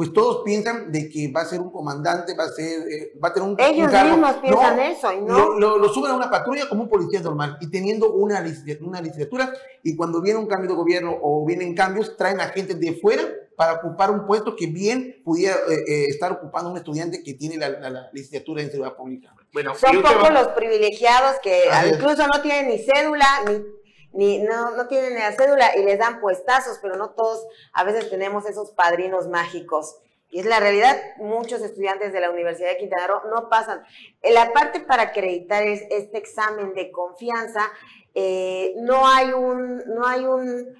[0.00, 3.28] pues todos piensan de que va a ser un comandante, va a ser, eh, va
[3.28, 4.10] a tener un, ellos un cargo.
[4.16, 5.38] mismos piensan No, eso y no.
[5.38, 8.42] Lo, lo- lo suben a una patrulla como un policía normal y teniendo una,
[8.80, 12.74] una licenciatura y cuando viene un cambio de gobierno o vienen cambios, traen a gente
[12.76, 13.24] de fuera
[13.58, 17.58] para ocupar un puesto que bien pudiera eh, eh, estar ocupando un estudiante que tiene
[17.58, 19.34] la, la- la licenciatura en seguridad pública.
[19.52, 21.96] Bueno, Son pocos los privilegiados que Así es.
[21.96, 23.62] incluso no tienen ni cédula, ni,
[24.12, 28.10] ni no, no tienen la cédula y les dan puestazos, pero no todos a veces
[28.10, 29.96] tenemos esos padrinos mágicos.
[30.32, 33.82] Y es la realidad, muchos estudiantes de la Universidad de Quintana Roo no pasan.
[34.22, 37.68] En la parte para acreditar es- este examen de confianza,
[38.14, 40.76] eh, no hay un, no hay un,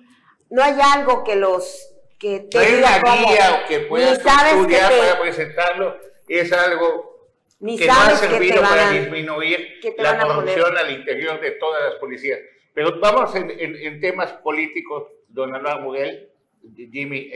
[0.51, 1.87] no hay algo que los
[2.19, 3.29] que te no hay diga una cómo.
[3.29, 5.97] guía que puedas estudiar te- para presentarlo.
[6.29, 10.91] Es algo Ni que no ha sabes que te servido para disminuir la corrupción al
[10.93, 12.39] interior de todas las policías.
[12.75, 16.29] Pero vamos en, en- en temas políticos, don Anuar Muguel,
[16.75, 17.31] Jimmy,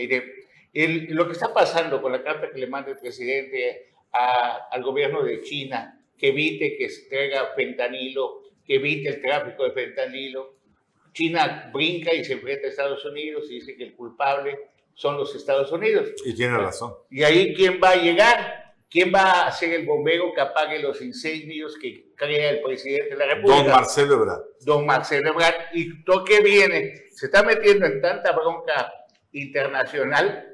[0.73, 4.83] el- lo que está pasando con la carta que le manda el presidente a- al
[4.83, 10.55] gobierno de China, que evite que se traiga fentanilo, que evite el tráfico de fentanilo.
[11.13, 14.59] China brinca y se enfrenta a Estados Unidos y dice que el culpable
[14.95, 16.11] son los Estados Unidos.
[16.25, 16.93] Y tiene razón.
[17.11, 18.64] ¿Y ahí quién va a llegar?
[18.95, 23.17] ¿Quién va a ser el bombero que apague los incendios que crea el presidente de
[23.17, 23.63] la República?
[23.65, 24.41] Don Marcelo Ebrard.
[24.61, 25.55] Don Marcelo Ebrard.
[25.73, 27.09] ¿Y todo qué viene?
[27.11, 28.93] Se está metiendo en tanta bronca
[29.33, 30.47] internacional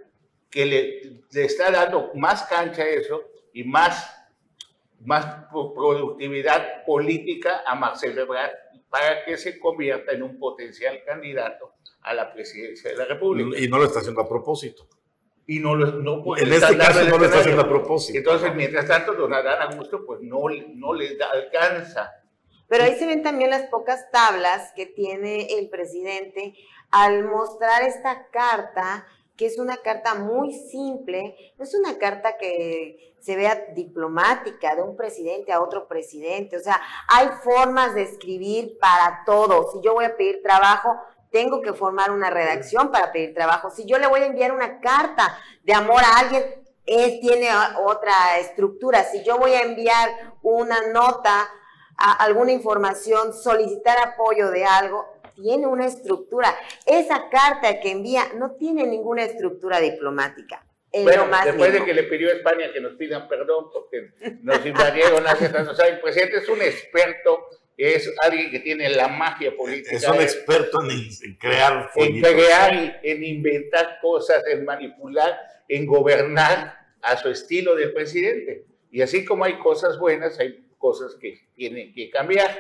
[0.48, 1.00] que le,
[1.33, 3.22] le está dando más cancha a eso
[3.53, 4.11] y más,
[5.05, 8.53] más pro- productividad política a Marcelo Ebrard
[8.88, 13.59] para que se convierta en un potencial candidato a la presidencia de la República.
[13.59, 14.88] Y no lo está haciendo a propósito.
[15.53, 18.19] Y no, lo- no puede En este caso no lo está haciendo a propósito.
[18.19, 22.09] Entonces, mientras tanto, don Adán Augusto, pues no, no les da- alcanza
[22.69, 26.55] Pero ahí se ven también las pocas tablas que tiene el presidente
[26.93, 29.05] al mostrar esta carta,
[29.37, 34.83] que es una carta muy simple, no es una carta que se vea diplomática de
[34.83, 39.71] un presidente a otro presidente, o sea, hay formas de escribir para todo.
[39.73, 40.95] Si yo voy a pedir trabajo,
[41.31, 43.71] tengo que formar una redacción para pedir trabajo.
[43.71, 46.45] Si yo le voy a enviar una carta de amor a alguien,
[46.87, 47.49] él tiene
[47.85, 49.05] otra estructura.
[49.05, 50.09] Si yo voy a enviar
[50.43, 51.49] una nota,
[51.97, 56.55] a alguna información, solicitar apoyo de algo, tiene una estructura.
[56.87, 60.64] Esa carta que envía no tiene ninguna estructura diplomática.
[60.93, 64.12] bueno, después de que le pidió a España que nos pidan perdón porque
[64.43, 69.09] nos invadieron hace tantos años, el presidente es un experto es alguien que tiene la
[69.09, 69.96] magia política.
[69.96, 77.16] Es un experto en, crear En crear, en inventar cosas, en manipular, en gobernar a
[77.16, 78.66] su estilo del presidente.
[78.90, 82.50] Y así como hay cosas buenas, hay cosas que tienen que cambiar.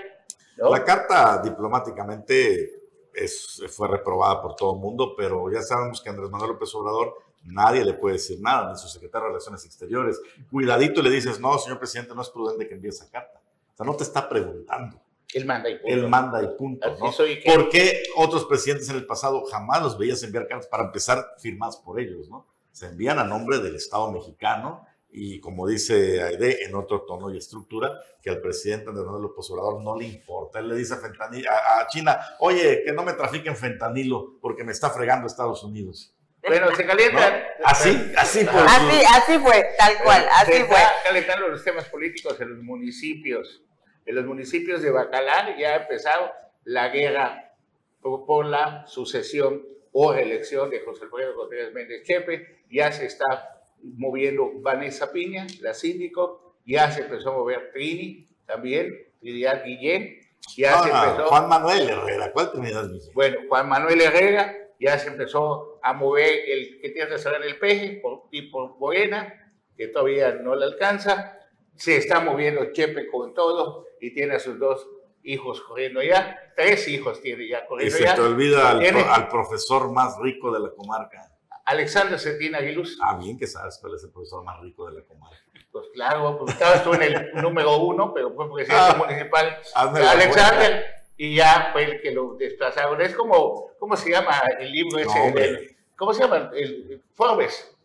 [0.56, 2.70] La carta diplomáticamente
[3.12, 7.16] es, fue reprobada por todo el mundo, pero ya sabemos que Andrés Manuel López Obrador
[7.44, 10.20] nadie le puede decir nada, ni su secretario de Relaciones Exteriores.
[10.50, 13.39] Cuidadito le dices, no, señor presidente, no es prudente que envíe esa carta.
[13.80, 15.00] O sea, no te está preguntando.
[15.32, 15.94] Él manda y punto.
[15.94, 16.90] Él manda y punto.
[16.98, 17.12] ¿no?
[17.46, 21.78] ¿Por qué otros presidentes en el pasado jamás los veías enviar cartas para empezar firmadas
[21.78, 22.28] por ellos?
[22.28, 22.46] ¿no?
[22.72, 27.38] Se envían a nombre del Estado mexicano y como dice Aide, en otro tono y
[27.38, 30.58] estructura, que al presidente Andrés Manuel López Obrador no le importa.
[30.58, 34.90] Él le dice a, a, China, oye, que no me trafiquen fentanilo porque me está
[34.90, 36.14] fregando Estados Unidos.
[36.46, 37.42] Bueno, se calientan.
[37.64, 38.60] Así, así fue.
[38.62, 40.78] Así, así fue, tal cual, así se fue.
[41.02, 43.62] calentando los temas políticos en los municipios
[44.10, 46.32] en los municipios de Bacalar ya ha empezado
[46.64, 47.54] la guerra
[48.00, 54.50] por, la sucesión o reelección de José Alfredo Contreras Méndez Chepe, ya se está moviendo
[54.56, 60.18] Vanessa Piña, la síndico, ya se empezó a mover Trini también, Trinidad Guillén,
[60.56, 61.28] ya se empezó...
[61.28, 63.14] Juan Manuel Herrera, ¿cuál Trinidad Guillén?
[63.14, 67.58] Bueno, Juan Manuel Herrera ya se empezó a mover el que tiene que en el
[67.60, 71.38] peje por, por Morena, que todavía no le alcanza,
[71.76, 74.88] se está moviendo Chepe con todo y tiene a sus dos
[75.22, 78.04] hijos corriendo ya, tres hijos tiene ya corriendo ya.
[78.04, 81.30] Y se te olvida al, profesor más rico de la comarca.
[81.64, 82.98] Alexander Cetina Aguiluz.
[83.02, 85.36] Ah, bien que sabes cuál es el profesor más rico de la comarca.
[85.70, 89.56] Pues claro, pues estabas tú en el número uno, pero fue porque ah, municipal.
[89.74, 90.84] Alexander,
[91.16, 93.00] y ya fue el que lo desplazaron.
[93.00, 95.76] Es como, ¿cómo se llama el libro ese?
[95.94, 96.50] ¿Cómo se llama?
[96.54, 97.76] El Forbes.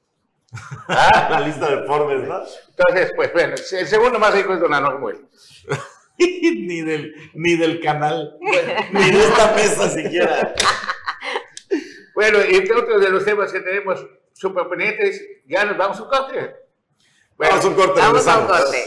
[0.88, 1.28] ¿Ah?
[1.32, 2.42] La lista de Forbes, ¿no?
[2.70, 5.28] Entonces, pues bueno, el segundo más rico es Don Anuel.
[6.18, 8.38] ni, del, ni del canal,
[8.92, 10.54] ni de esta mesa siquiera.
[12.14, 16.04] Bueno, y entre otros de los temas que tenemos super pendientes, ya nos vamos a
[16.04, 16.56] un corte.
[17.38, 18.00] vamos a un corte.
[18.00, 18.78] Vamos a un corte.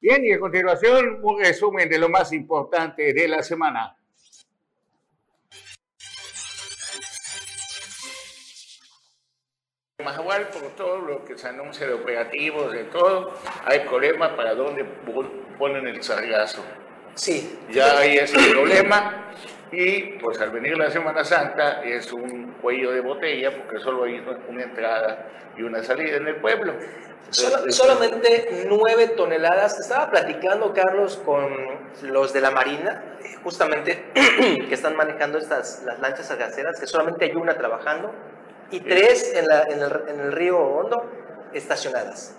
[0.00, 3.96] Bien, y a continuación un resumen de lo más importante de la semana.
[10.04, 13.32] Mahahual, por todo lo que se anuncia de operativos, de todo,
[13.64, 14.84] hay problema para dónde
[15.58, 16.62] ponen el sargazo.
[17.14, 17.58] Sí.
[17.70, 19.32] Ya hay ese problema
[19.72, 24.22] y pues al venir la Semana Santa es un cuello de botella porque solo hay
[24.48, 26.74] una entrada y una salida en el pueblo.
[27.30, 29.80] solamente nueve toneladas.
[29.80, 31.56] Estaba platicando, Carlos, con
[32.02, 37.34] los de la Marina, justamente, que están manejando estas, las lanchas sargaceras, que solamente hay
[37.34, 38.12] una trabajando
[38.70, 41.04] y tres en, la, en, el, en el río Hondo
[41.52, 42.34] estacionadas.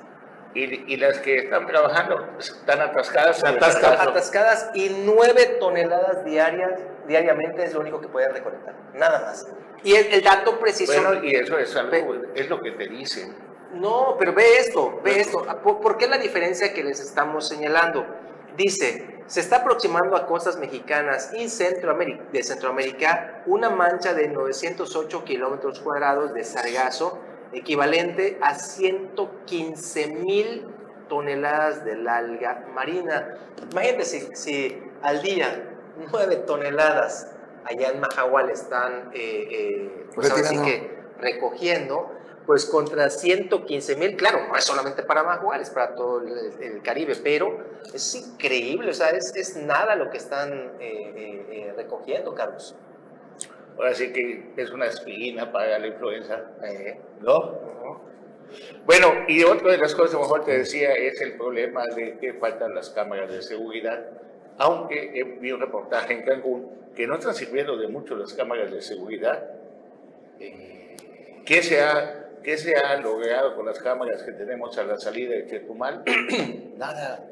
[0.53, 3.43] Y, y, las que están trabajando están atascadas.
[3.43, 8.73] Atascadas, atascadas y nueve toneladas diarias, diariamente es lo único que pueden recolectar.
[8.95, 9.47] Nada más.
[9.83, 10.93] Y el, dato preciso.
[10.93, 13.35] Bueno, y eso es algo, es lo que te dicen.
[13.73, 15.45] No, pero ve esto, ve esto.
[15.61, 18.05] ¿Por, ¿Por qué la diferencia que les estamos señalando?
[18.58, 25.24] Dice, se está aproximando a costas mexicanas y Centroamérica, de Centroamérica una mancha de 908
[25.24, 27.20] kilómetros cuadrados de sargazo,
[27.54, 30.65] equivalente a 115 mil
[31.08, 33.38] toneladas de alga marina.
[33.72, 35.78] Imagínate si, al día
[36.12, 42.12] 9 toneladas allá en Mahahual están eh, eh, pues así que recogiendo,
[42.47, 47.13] pues contra 115 mil, claro, no es solamente para Magual, es para todo el, Caribe,
[47.21, 47.60] pero
[47.93, 52.73] es increíble, o sea, es, es nada lo que están eh, eh, eh, recogiendo, Carlos.
[53.75, 56.45] Ahora sí que es una espina para la influenza,
[57.19, 57.67] ¿no?
[58.86, 62.17] Bueno, y otra de las cosas, a lo mejor te decía, es el problema de
[62.17, 64.07] que faltan las cámaras de seguridad,
[64.57, 68.81] aunque vi un reportaje en Cancún que no están sirviendo de mucho las cámaras de
[68.81, 69.51] seguridad,
[70.39, 72.16] que se ha
[72.47, 76.01] ¿Qué se ha logrado con las cámaras que tenemos a la salida de Chetumal?
[76.77, 77.27] Nada.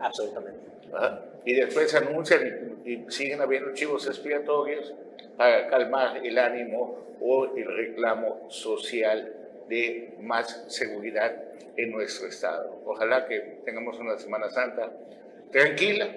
[0.00, 0.58] Absolutamente.
[0.90, 1.24] ¿verdad?
[1.44, 4.92] Y después anuncian y, y siguen habiendo chivos expiatorios
[5.36, 9.32] para calmar el ánimo o el reclamo social
[9.68, 11.32] de más seguridad
[11.76, 12.82] en nuestro estado.
[12.86, 14.90] Ojalá que tengamos una Semana Santa
[15.52, 16.08] tranquila.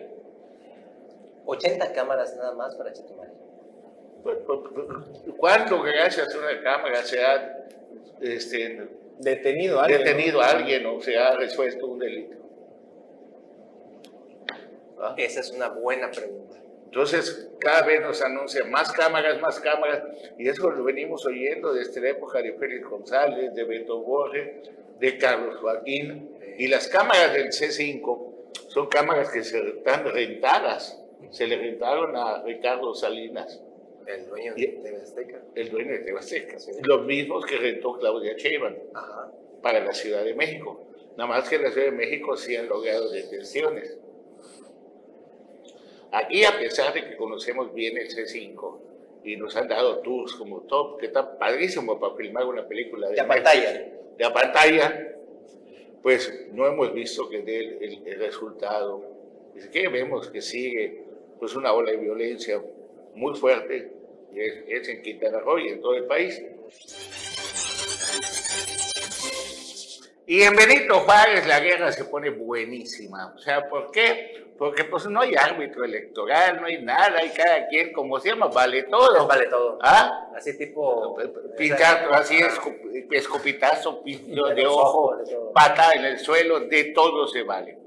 [1.46, 3.32] 80 cámaras nada más para Chetumal.
[5.38, 7.60] ¿Cuánto gracias a una cámara se ha
[8.22, 8.88] este,
[9.20, 10.00] Detenido alguien.
[10.00, 10.06] ¿no?
[10.06, 12.38] detenido a alguien o se ha resuelto un delito?
[15.00, 15.16] ¿Ah?
[15.18, 16.58] Esa es una buena pregunta.
[16.86, 20.04] Entonces, cada vez nos anuncian más cámaras, más cámaras,
[20.38, 25.18] y eso lo venimos oyendo desde la época de Félix González, de Beto Borges, de
[25.18, 28.34] Carlos Joaquín, y las cámaras del C5
[28.68, 33.60] son cámaras que se están rentadas, se le rentaron a Ricardo Salinas,
[34.08, 35.42] El dueño de TV Azteca.
[35.56, 38.76] el dueño de Tebasteca, los mismos que rentó Claudia Sheinbaum
[39.62, 40.82] para la Ciudad de México.
[41.18, 43.98] Nada más que en la Ciudad de México sí han logrado detenciones.
[46.12, 48.78] Aquí, a pesar de que conocemos bien el C5
[49.24, 53.16] y nos han dado tours como top, que está padrísimo para filmar una película de,
[53.16, 53.92] De Netflix, pantalla.
[54.18, 55.16] de a pantalla,
[56.04, 59.04] pues no hemos visto que dé el, el- el resultado.
[59.56, 61.04] Es que vemos que sigue
[61.40, 62.62] pues una ola de violencia
[63.16, 63.94] muy fuerte,
[64.36, 66.42] es, es en Quintana Roo y en todo el país.
[70.26, 73.34] Y en Benito Juárez la guerra se pone buenísima.
[73.36, 74.44] O sea, ¿por qué?
[74.58, 78.48] Porque pues no hay árbitro electoral, no hay nada, y cada quien, como se llama,
[78.48, 79.28] vale todo.
[79.28, 79.80] Vale todo.
[79.82, 80.30] ¿Ah?
[80.36, 81.18] Así tipo.
[81.58, 82.58] Pinchar, así es,
[83.12, 85.18] escopitazo, pincho de ojo,
[85.54, 87.83] pata en el suelo, de todo se vale.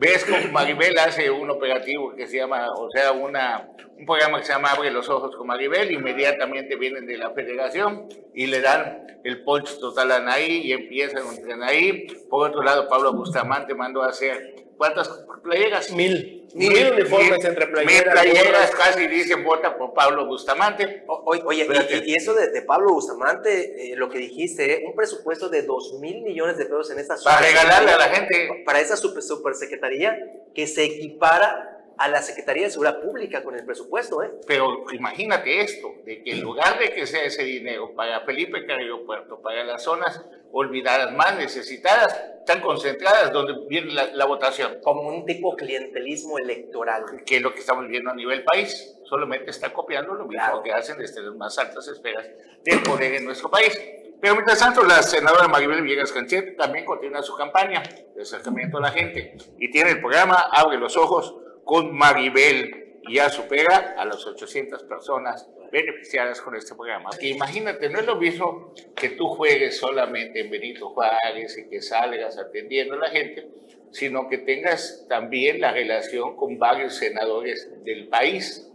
[0.00, 4.46] ¿Ves como Maribel hace un operativo que se llama, o sea, una, un programa que
[4.46, 5.90] se llama Abre los Ojos con Maribel?
[5.90, 11.22] Inmediatamente vienen de la federación y le dan el punch total a Anaí y empiezan
[11.22, 12.06] con Anaí.
[12.30, 15.08] Por otro lado, Pablo Bustamante mandó a hacer, ¿cuántas
[15.42, 15.90] playeras?
[15.92, 16.48] Mil.
[16.54, 18.12] Mil uniformes entre Mil playeras.
[18.14, 21.04] playeras, casi dicen vota por Pablo Bustamante.
[21.06, 21.66] O- Oye,
[22.04, 25.62] y, y eso de, de Pablo Bustamante, eh, lo que dijiste, eh, un presupuesto de
[25.62, 28.62] 2 mil millones de pesos en esta Para regalarle a la gente.
[28.64, 30.16] Para esa super, supersecretaría
[30.54, 34.30] que se equipara a la Secretaría de Seguridad Pública con el presupuesto, ¿eh?
[34.46, 39.04] Pero imagínate esto, de que en lugar de que sea ese dinero para Felipe Carrillo
[39.04, 45.02] Puerto, para las zonas olvidadas, más necesitadas, están concentradas donde viene la, la votación, Como
[45.02, 47.04] un tipo clientelismo electoral.
[47.24, 48.96] que es lo que estamos viendo a nivel país.
[49.04, 50.62] Solamente está copiando lo mismo Claro.
[50.62, 52.26] que hacen desde las más altas esferas
[52.64, 53.78] del poder en nuestro país.
[54.20, 57.82] Pero mientras tanto, la senadora Maribel Villegas Canchete también continúa su campaña
[58.14, 61.34] de acercamiento a la gente y tiene el programa Abre los Ojos
[61.64, 67.10] con Maribel y ya supera a las 800 personas beneficiadas con este programa.
[67.18, 71.80] Que imagínate, no es lo mismo que tú juegues solamente en Benito Juárez y que
[71.82, 73.48] salgas atendiendo a la gente,
[73.90, 78.66] sino que tengas también la relación con varios senadores del país.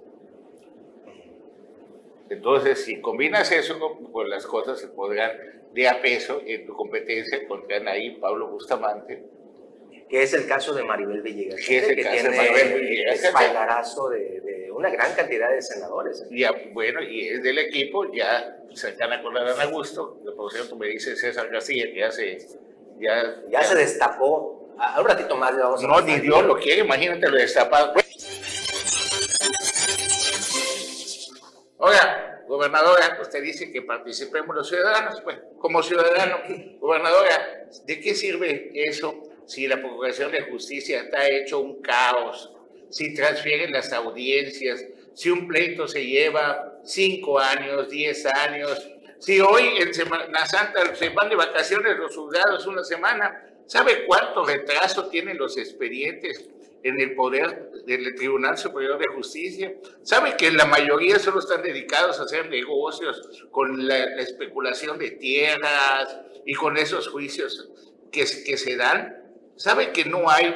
[2.30, 5.32] Entonces, si combinas eso con, con las cosas se podrán
[5.74, 9.24] de a peso en tu competencia contra Anaí Pablo Bustamante.
[10.10, 11.60] Que es el caso de Maribel Villegas.
[11.60, 13.24] Sí, es el que caso de tiene Maribel Villegas.
[13.24, 16.24] espaldarazo de, de una gran cantidad de senadores.
[16.32, 20.20] Ya, bueno, y es del equipo, ya se están acordando a gusto.
[20.36, 22.38] Por cierto, me dice César García que ya se.
[23.00, 24.74] Ya, Ya se destapó.
[24.78, 27.94] A- Un ratito más le vamos a No, ni Dios lo quiere, imagínate lo destapado.
[31.78, 35.22] Oiga, gobernadora, usted dice que participemos los ciudadanos.
[35.22, 36.38] Pues, como ciudadano,
[36.80, 42.52] gobernadora, ¿de qué sirve eso si la Procuración de Justicia está hecho un caos?
[42.96, 49.64] Si transfieren las audiencias, si un pleito se lleva cinco años, diez años, si hoy
[49.80, 55.38] en Semana Santa se van de vacaciones los juzgados una semana, ¿sabe cuánto retraso tienen
[55.38, 56.48] los expedientes
[56.84, 59.76] en el poder del Tribunal Superior de Justicia?
[60.02, 65.12] ¿Sabe que la mayoría solo están dedicados a hacer negocios con la, la especulación de
[65.12, 67.70] tierras y con esos juicios
[68.10, 69.25] que, que se dan?
[69.56, 70.54] ¿Sabe que no hay?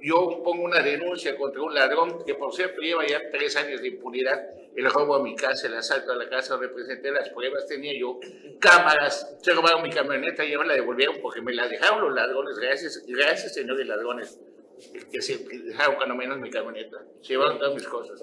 [0.00, 3.88] Yo pongo una denuncia contra un ladrón que, por cierto, lleva ya tres años de
[3.88, 4.48] impunidad.
[4.74, 7.92] El robo a mi casa, el asalto a la casa, donde presenté las pruebas, tenía
[7.96, 8.18] yo
[8.58, 12.58] cámaras, se robaron mi camioneta, ya me la devolvieron porque me la dejaron los ladrones.
[12.58, 14.40] Gracias, gracias, señores ladrones,
[15.12, 16.98] que se dejaron cuando menos mi camioneta.
[17.20, 18.18] Se llevaron todas mis cosas.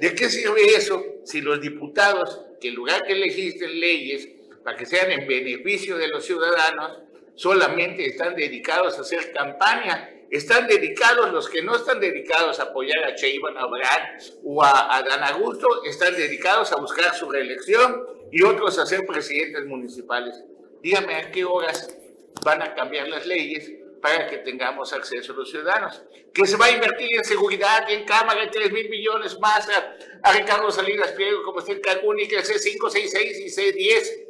[0.00, 4.28] ¿De qué sirve eso si los diputados, que en lugar que legislen leyes
[4.62, 7.00] para que sean en beneficio de los ciudadanos,
[7.36, 10.10] solamente están dedicados a hacer campaña?
[10.30, 15.02] Están dedicados, los que no están dedicados a apoyar a Cheyman Abraham o a, a
[15.02, 20.42] Dan Augusto, están dedicados a buscar su reelección y otros a ser presidentes municipales.
[20.82, 21.96] dígame a qué horas
[22.44, 26.02] van a cambiar las leyes para que tengamos acceso a los ciudadanos.
[26.32, 29.68] Que se va a invertir en seguridad y en cámara de 3 mil millones más
[29.68, 34.26] a, a Ricardo Salinas Pliego, como está en Cancún, y que C566 y C10.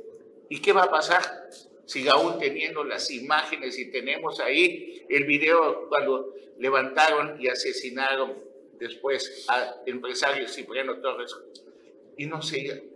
[0.49, 1.49] ¿Y qué va a pasar?
[1.87, 8.35] Sigue aún teniendo las imágenes y tenemos ahí el video cuando levantaron y asesinaron
[8.79, 11.35] después al empresario Cipriano Torres
[12.17, 12.91] y no se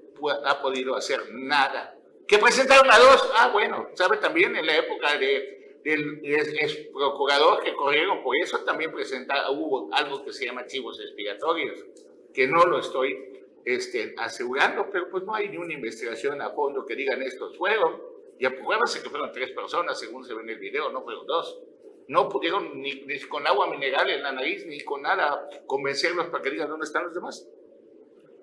[0.45, 1.97] ha podido hacer nada.
[2.26, 3.30] ¿Qué presentaron a dos?
[3.36, 8.59] Ah, bueno, sabe también en la época de, del ex procurador que corrieron por eso
[8.61, 11.84] también presenta, hubo algo que se llama chivos expiatorios,
[12.32, 16.84] que no lo estoy este, asegurando, pero pues no hay ni una investigación a fondo
[16.86, 18.09] que digan estos fueron.
[18.41, 21.61] Y apruébase que fueron tres personas, según se ve en el video, no fueron dos.
[22.09, 26.51] No pudieron ni, con agua mineral en la nariz, ni con nada convencerlos para que
[26.51, 27.47] digan dónde están los demás.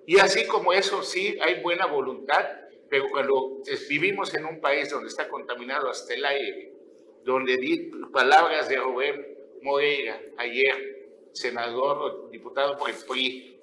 [0.06, 2.46] Y así como eso, sí, hay buena voluntad,
[2.88, 6.72] pero cuando vivimos en un país donde está contaminado hasta el aire,
[7.24, 13.60] donde di palabras de Rubén Moreira ayer, senador diputado por el PRI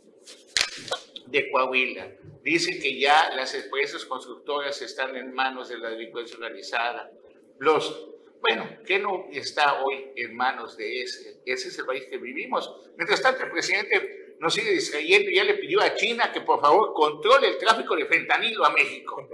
[1.28, 2.12] de Coahuila,
[2.44, 7.12] dice que ya las empresas constructoras están en manos de la delincuencia organizada.
[7.60, 8.10] Los,
[8.42, 11.42] bueno, ¿qué no está hoy en manos de ese?
[11.46, 12.74] Ese es el país que vivimos.
[12.98, 16.60] Mientras tanto, el presidente nos sigue distrayendo y ya le pidió a China que por
[16.62, 19.28] favor controle el tráfico de fentanilo a México.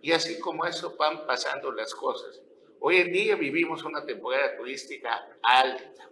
[0.00, 2.42] Y así como eso van pasando las cosas.
[2.80, 6.10] Hoy en día vivimos una temporada turística alta,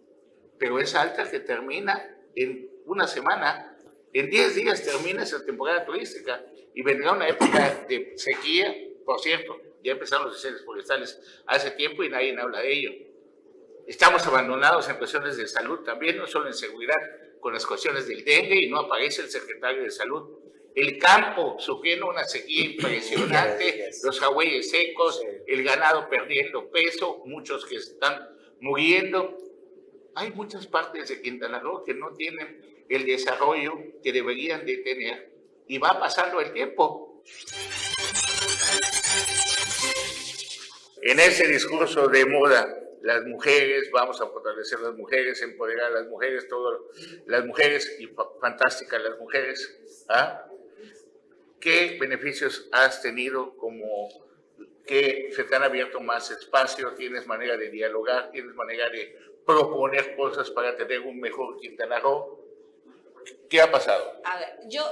[0.59, 3.72] pero es alta que termina en una semana.
[4.13, 6.45] En 10 días termina esa temporada turística
[6.75, 12.05] y vendrá una época de sequía, por cierto, ya empezaron los incendios forestales hace tiempo
[12.05, 12.91] y nadie habla de ello.
[13.87, 16.97] Estamos abandonados en cuestiones de salud también, no solo en seguridad,
[17.41, 20.39] con las cuestiones del dengue y no aparece el secretario de salud.
[20.75, 27.77] El campo sufriendo una sequía impresionante, los agüeyes secos, el ganado perdiendo peso, muchos que
[27.77, 28.29] están
[28.61, 29.37] muriendo.
[30.15, 33.73] Hay muchas partes de Quintana Roo que no tienen el desarrollo
[34.03, 35.33] que deberían de tener
[35.67, 37.23] y va pasando el tiempo.
[41.03, 46.09] En ese discurso de moda las mujeres, vamos a fortalecer las mujeres, empoderar a las
[46.09, 46.89] mujeres, todo,
[47.27, 48.09] las mujeres, y
[48.41, 50.05] fantásticas las mujeres.
[50.09, 50.47] ¿ah?
[51.61, 54.09] ¿Qué beneficios has tenido como
[54.87, 60.15] que se te han abierto más espacio, tienes manera de dialogar, tienes manera de proponer
[60.17, 62.42] cosas para tener un mejor Quintana Roo?
[63.49, 64.21] ¿Qué ha pasado?
[64.25, 64.85] A ver, yo,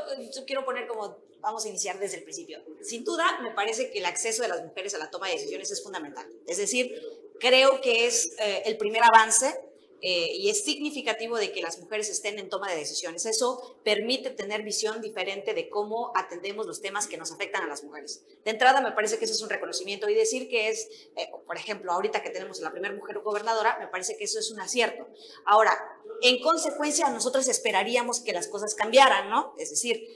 [0.46, 2.62] quiero poner como vamos a iniciar desde el principio.
[2.82, 5.70] Sin duda, me parece que el acceso de las mujeres a la toma de decisiones
[5.70, 6.26] es fundamental.
[6.46, 7.00] Es decir,
[7.38, 9.58] creo que es eh, el primer avance
[10.02, 13.26] eh, y es significativo de que las mujeres estén en toma de decisiones.
[13.26, 17.84] Eso permite tener visión diferente de cómo atendemos los temas que nos afectan a las
[17.84, 18.22] mujeres.
[18.44, 21.56] De entrada, me parece que eso es un reconocimiento y decir que es, eh, por
[21.56, 24.60] ejemplo, ahorita que tenemos a la primera mujer gobernadora, me parece que eso es un
[24.60, 25.06] acierto.
[25.44, 25.76] Ahora,
[26.22, 29.54] en consecuencia, nosotros esperaríamos que las cosas cambiaran, ¿no?
[29.58, 30.06] Es decir,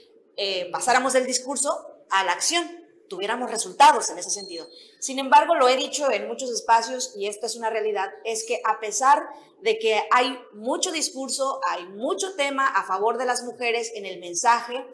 [0.71, 4.67] pasáramos del discurso a la acción tuviéramos resultados en ese sentido.
[4.99, 8.61] Sin embargo, lo he dicho en muchos espacios y esta es una realidad, es que
[8.63, 9.27] a pesar
[9.61, 14.19] de que hay mucho discurso, hay mucho tema a favor de las mujeres en el
[14.19, 14.85] mensaje,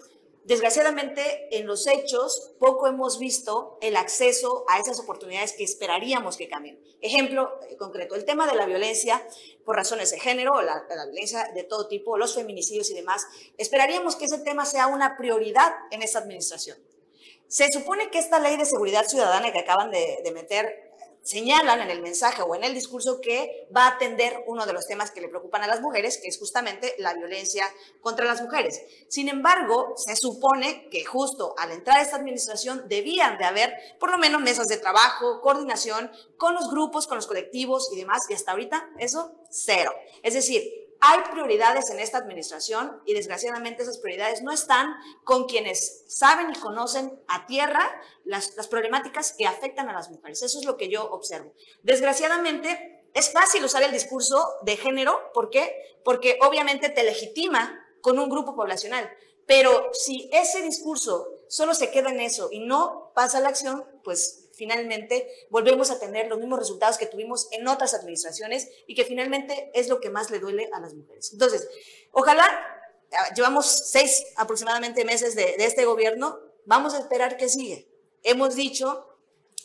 [0.43, 6.47] desgraciadamente en los hechos poco hemos visto el acceso a esas oportunidades que esperaríamos que
[6.47, 6.79] cambien.
[7.01, 9.25] Ejemplo eh, concreto, el tema de la violencia
[9.65, 13.25] por razones de género, la, la violencia de todo tipo, los feminicidios y demás,
[13.57, 16.77] esperaríamos que ese tema sea una prioridad en esta administración.
[17.51, 20.89] Se supone que esta ley de seguridad ciudadana que acaban de, meter
[21.21, 24.87] señalan en el mensaje o en el discurso que va a atender uno de los
[24.87, 27.65] temas que le preocupan a las mujeres, que es justamente la violencia
[27.99, 28.81] contra las mujeres.
[29.09, 34.11] Sin embargo, se supone que justo al entrar a esta administración debían de haber por
[34.11, 38.33] lo menos mesas de trabajo, coordinación con los grupos, con los colectivos y demás, y
[38.33, 39.93] hasta ahorita eso cero.
[40.23, 44.93] Es decir, hay prioridades en esta administración y desgraciadamente esas prioridades no están
[45.23, 47.89] con quienes saben y conocen a tierra
[48.23, 50.43] las, problemáticas que afectan a las mujeres.
[50.43, 51.53] Eso es lo que yo observo.
[51.81, 55.31] Desgraciadamente es fácil usar el discurso de género.
[55.33, 55.75] ¿Por qué?
[56.05, 59.09] Porque obviamente te legitima con un grupo poblacional.
[59.47, 63.85] Pero si ese discurso solo se queda en eso y no pasa a la acción,
[64.03, 69.05] pues finalmente volvemos a tener los mismos resultados que tuvimos en otras administraciones y que
[69.05, 71.31] finalmente es lo que más le duele a las mujeres.
[71.33, 71.67] Entonces,
[72.11, 72.45] ojalá,
[73.11, 77.87] ah, llevamos seis aproximadamente meses de, este gobierno, vamos a esperar que sigue.
[78.23, 79.07] Hemos dicho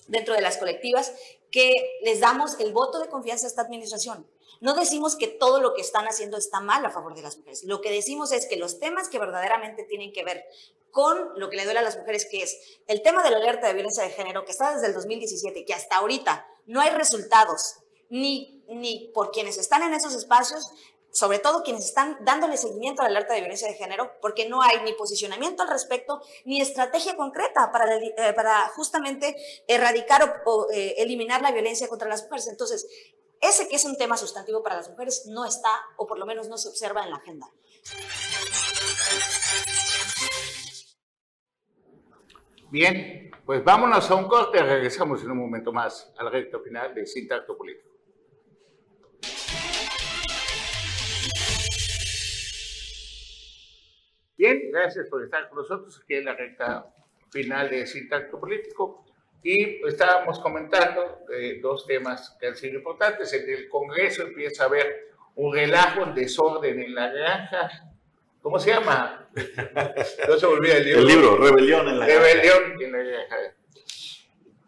[0.08, 1.12] dentro de las colectivas
[1.50, 1.72] que
[2.02, 4.26] les damos el voto de confianza a esta administración.
[4.60, 7.64] No decimos que todo lo que están haciendo está mal a favor de las mujeres.
[7.64, 10.46] Lo que decimos es que los temas que verdaderamente tienen que ver
[10.96, 13.66] con lo que le duele a las mujeres, que es el tema de la alerta
[13.66, 16.88] de violencia de género, que está desde el 2017 y que hasta ahorita no hay
[16.88, 20.72] resultados, ni, ni por quienes están en esos espacios,
[21.12, 24.62] sobre todo quienes están dándole seguimiento a la alerta de violencia de género, porque no
[24.62, 29.36] hay ni posicionamiento al respecto, ni estrategia concreta para, eh, para justamente
[29.68, 32.46] erradicar o, eh, eliminar la violencia contra las mujeres.
[32.46, 32.86] Entonces,
[33.42, 36.48] ese que es un tema sustantivo para las mujeres no está, o por lo menos
[36.48, 37.50] no se observa en la agenda.
[42.68, 47.06] Bien, pues vámonos a un corte, regresamos en un momento más al recto final de
[47.06, 47.90] Sintacto Político.
[54.36, 56.92] Bien, gracias por estar con nosotros aquí en la recta
[57.30, 59.04] final de Sintacto Político.
[59.44, 63.32] Y estábamos comentando eh, dos temas que han sido importantes.
[63.32, 67.85] En el Congreso empieza a haber un relajo, un desorden en la granja.
[68.46, 69.28] ¿Cómo se llama?
[70.28, 71.00] No se olvida el libro.
[71.00, 73.54] El libro, Rebelión en la Rebelión en la.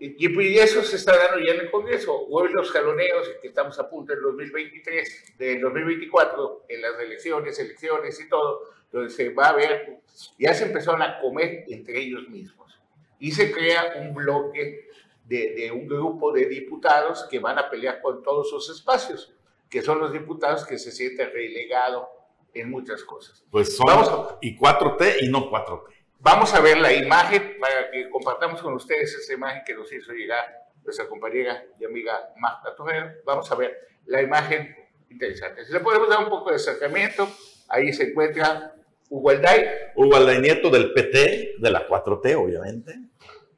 [0.01, 2.27] Y, y, eso se está dando ya en el Congreso.
[2.29, 8.21] Hoy los jaloneos, que estamos a punto del 2023, del 2024, en las elecciones, elecciones
[8.21, 10.01] y todo, donde se va a ver,
[10.41, 12.81] ya se empezaron a comer entre ellos mismos.
[13.21, 14.89] Y se crea un bloque
[15.25, 19.33] de, de un grupo de diputados que van a pelear con todos sus espacios,
[19.71, 22.09] que son los diputados que se sienten relegados
[22.55, 23.45] en muchas cosas.
[23.51, 25.95] Pues son Vamos y 4T y no 4T.
[26.21, 30.13] Vamos a ver la imagen para que compartamos con ustedes esa imagen que nos hizo
[30.13, 30.45] llegar
[30.85, 33.11] nuestra compañera y amiga Marta Torrero.
[33.25, 33.77] Vamos a ver
[34.07, 34.75] la imagen
[35.11, 35.65] interesante.
[35.65, 37.29] Si le podemos dar un poco de acercamiento,
[37.69, 38.75] ahí se encuentra
[39.11, 39.65] Hugo Alday.
[39.95, 42.95] Hugo Alday Nieto del PT, de la 4T, obviamente.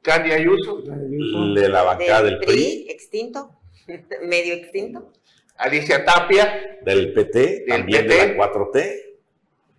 [0.01, 0.81] Candy Ayuso.
[0.81, 3.59] De la bancada del, PRI, Extinto,
[4.23, 5.11] medio extinto.
[5.61, 6.79] Alicia Tapia.
[6.81, 9.01] Del PT, también de la 4T.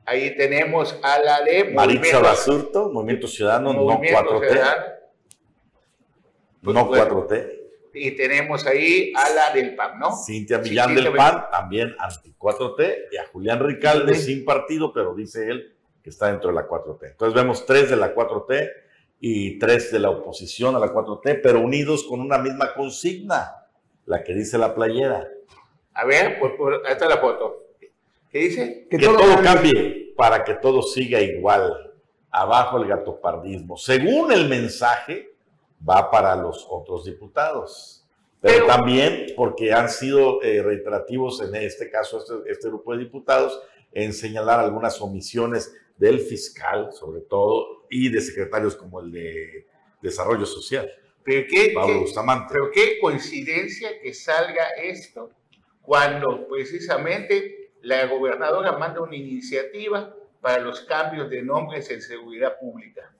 [0.05, 4.61] Ahí tenemos a la de Maritza Basurto, Movimiento Ciudadano, no 4T.
[6.63, 7.59] no 4T.
[7.95, 10.17] Y tenemos ahí a la del PAN, ¿no?
[10.17, 12.97] Cintia Millán del PAN, también anti 4T.
[13.13, 17.11] Y a Julián Ricalde, sin partido, pero dice él que está dentro de la 4T.
[17.11, 18.71] Entonces vemos tres de la 4T
[19.21, 23.67] y tres de la oposición a la 4T, pero unidos con una misma consigna,
[24.07, 25.29] la que dice la playera.
[25.95, 27.67] A ver, pues por, ahí está la foto.
[28.31, 28.87] ¿Qué dice?
[28.91, 30.15] Que, todo, cambie.
[30.17, 31.93] para que todo siga igual.
[32.31, 33.77] Abajo el gatopardismo.
[33.77, 35.33] Según el mensaje,
[35.87, 38.07] va para los otros diputados.
[38.41, 43.61] Pero, también porque han sido eh, reiterativos en este caso, este, este, grupo de diputados,
[43.93, 49.67] en señalar algunas omisiones del fiscal, sobre todo, y de secretarios como el de
[50.01, 50.91] Desarrollo Social.
[51.23, 52.05] Pero qué, Pablo
[52.51, 55.31] Pero qué coincidencia que salga esto
[55.83, 63.13] cuando precisamente la gobernadora manda una iniciativa para los cambios de nombres en seguridad pública.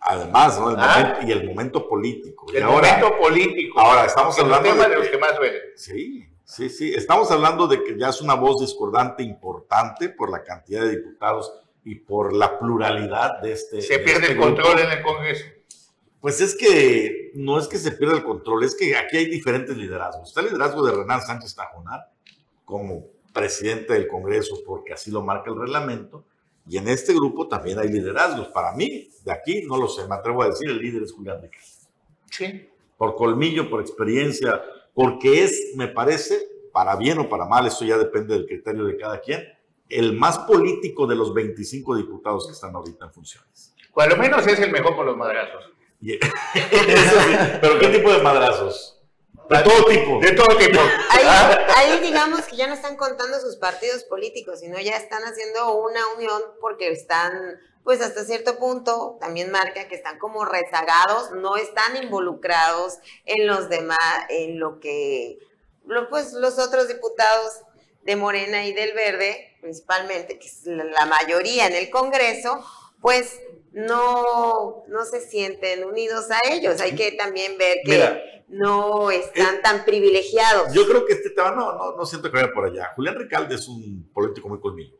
[0.00, 0.70] Además, ¿no?
[0.70, 0.98] El ah.
[0.98, 2.46] momento, y el momento político.
[2.54, 3.80] El momento político.
[3.80, 5.62] Ahora, estamos hablando tema de, los que más duelen.
[5.74, 6.94] Sí, sí, sí.
[6.94, 11.52] Estamos hablando de que ya es una voz discordante importante por la cantidad de diputados
[11.82, 13.80] y por la pluralidad de este.
[13.80, 15.46] Se pierde este el control en el Congreso.
[16.20, 19.76] Pues es que no es que se pierda el control, es que aquí hay diferentes
[19.76, 20.28] liderazgos.
[20.28, 22.10] Está el liderazgo de Renan Sánchez Tajonar
[22.64, 26.24] como presidente del Congreso porque así lo marca el reglamento.
[26.68, 28.48] Y en este grupo también hay liderazgos.
[28.48, 31.40] Para mí, de aquí, no lo sé, me atrevo a decir, el líder es Julián
[31.40, 31.66] Ricardo.
[32.30, 32.68] Sí.
[32.96, 34.62] Por colmillo, por experiencia,
[34.94, 36.40] porque es, me parece,
[36.72, 39.44] para bien o para mal, eso ya depende del criterio de cada quien,
[39.88, 43.74] el más político de los 25 diputados que están ahorita en funciones.
[43.94, 45.75] Por lo menos es el mejor por los madrazos.
[47.60, 48.96] Pero ¿qué tipo de madrazos?
[49.48, 50.20] De todo tipo.
[50.20, 50.80] De todo tipo.
[51.10, 51.66] Ah.
[51.76, 56.00] Ahí, digamos que ya no están contando sus partidos políticos, sino ya están haciendo una
[56.16, 61.96] unión porque están, pues hasta cierto punto, también marca que están como rezagados, no están
[61.96, 63.98] involucrados en los demás,
[64.30, 65.38] en lo que,
[66.10, 67.60] pues los otros diputados
[68.02, 72.64] de Morena y del Verde, principalmente, que es la mayoría en el Congreso,
[73.00, 73.40] pues
[73.76, 76.80] no, no se sienten unidos a ellos.
[76.80, 80.72] Hay que también ver que no están tan privilegiados.
[80.72, 82.92] Yo creo que este tema, no, no, no siento que vaya por allá.
[82.96, 84.96] Julián Ricalde es un político muy colmillo.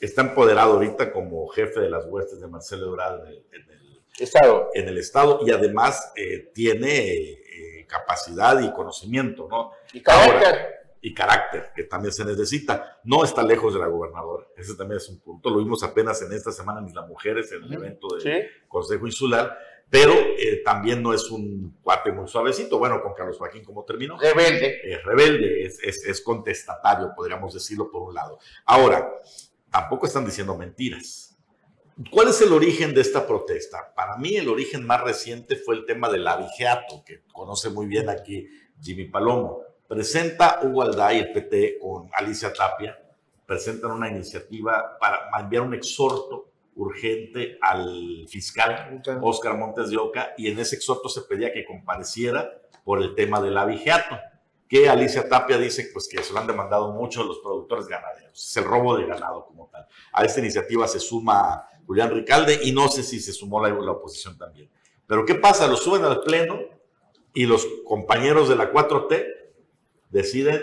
[0.00, 4.70] Está empoderado ahorita como jefe de las huestes de Marcelo Ebrard en el, Estado.
[4.74, 9.72] En el Estado y además eh, tiene eh, capacidad y conocimiento, ¿no?
[9.92, 13.00] Y carácter y carácter, que también se necesita.
[13.04, 14.46] No está lejos de la gobernadora.
[14.56, 15.50] Ese también es un punto.
[15.50, 19.56] Lo vimos apenas en esta semana en las mujeres, en el evento del Consejo Insular,
[19.90, 22.78] pero eh, también no es un cuate muy suavecito.
[22.78, 24.18] Bueno, con Carlos Joaquín, ¿cómo terminó?
[24.18, 24.80] Rebelde.
[24.82, 28.38] Es rebelde, es, es, es contestatario, podríamos decirlo por un lado.
[28.64, 29.20] Ahora,
[29.70, 31.34] tampoco están diciendo mentiras
[32.10, 33.94] ¿Cuál es el origen de esta protesta?
[33.94, 38.08] Para mí el origen más reciente fue el tema del abigeato, que conoce muy bien
[38.08, 38.48] aquí
[38.80, 39.60] Jimmy Palomo.
[39.94, 42.98] Presenta Hugo Alday, el PT, con Alicia Tapia,
[43.46, 50.48] presentan una iniciativa para enviar un exhorto urgente al fiscal Oscar Montes de Oca y
[50.48, 54.18] en ese exhorto se pedía que compareciera por el tema del abigeato,
[54.68, 58.56] que Alicia Tapia dice pues que se lo han demandado mucho los productores ganaderos, es
[58.56, 59.86] el robo de ganado como tal.
[60.12, 63.92] A esta iniciativa se suma Julián Ricalde y no sé si se sumó la, la
[63.92, 64.68] oposición también.
[65.06, 65.68] Pero ¿qué pasa?
[65.68, 66.58] Lo suben al pleno
[67.32, 69.43] y los compañeros de la 4T
[70.14, 70.62] deciden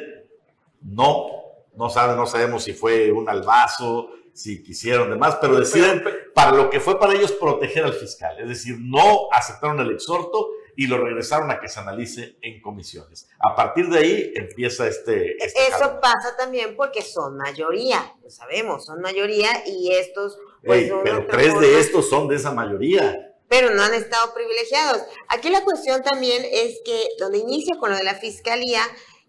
[0.81, 1.27] no,
[1.75, 6.69] no saben, no sabemos si fue un albazo, si quisieron demás, pero deciden para lo
[6.69, 10.97] que fue para ellos proteger al fiscal, es decir, no aceptaron el exhorto y lo
[10.97, 13.29] regresaron a que se analice en comisiones.
[13.39, 15.35] A partir de ahí empieza este...
[15.43, 20.39] este Eso pasa también porque son mayoría, lo sabemos, son mayoría y estos...
[20.63, 25.01] Pues, pero tres de estos son de esa mayoría pero no han estado privilegiados.
[25.27, 28.81] Aquí la cuestión también es que donde inicia con lo de la fiscalía,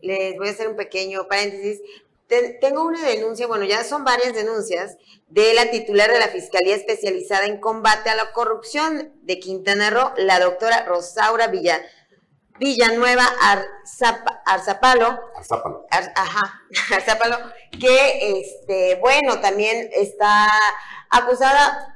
[0.03, 1.81] les voy a hacer un pequeño paréntesis,
[2.61, 4.97] tengo una denuncia, bueno, ya son varias denuncias
[5.29, 10.13] de la titular de la Fiscalía Especializada en Combate a la Corrupción de Quintana Roo,
[10.17, 11.83] la doctora Rosaura Villa,
[12.59, 14.41] Villanueva Arzapalo.
[14.47, 15.87] Arzapalo.
[15.91, 16.63] ajá,
[16.95, 17.37] Arzapalo,
[17.79, 20.49] que, este, bueno, también está
[21.11, 21.93] acusada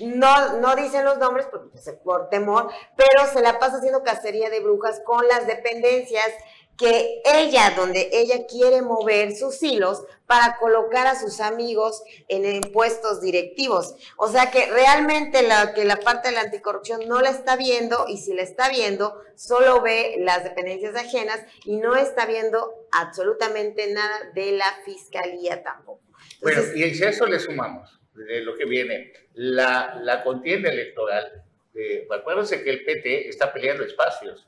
[0.00, 4.50] no, no dicen los nombres por, pues, por temor, pero se la pasa haciendo cacería
[4.50, 6.28] de brujas con las dependencias
[6.76, 13.20] que ella, donde ella quiere mover sus hilos para colocar a sus amigos en, puestos
[13.20, 13.94] directivos.
[14.16, 18.06] O sea que realmente la, que la parte de la anticorrupción no la está viendo
[18.08, 23.92] y si la está viendo, solo ve las dependencias ajenas y no está viendo absolutamente
[23.92, 26.02] nada de la fiscalía tampoco.
[26.42, 31.44] bueno, y a eso le sumamos de lo que viene, la, la contienda electoral.
[31.74, 34.46] Eh, acuérdense que el PT está peleando espacios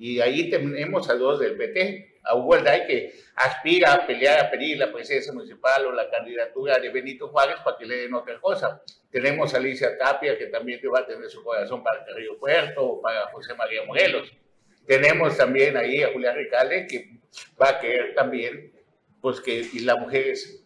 [0.00, 4.50] y ahí tenemos a dos del PT, a Hugo Alday, que aspira a pelear, a
[4.50, 8.40] pedir la presidencia municipal o la candidatura de Benito Juárez para que le den otra
[8.40, 8.82] cosa.
[9.10, 13.02] Tenemos a Alicia Tapia, que también va a tener su corazón para Carrillo Puerto o
[13.02, 14.32] para José María Morelos.
[14.86, 17.18] Tenemos también ahí a Julián Ricalde, que
[17.60, 18.72] va a querer también
[19.20, 20.64] pues que las mujeres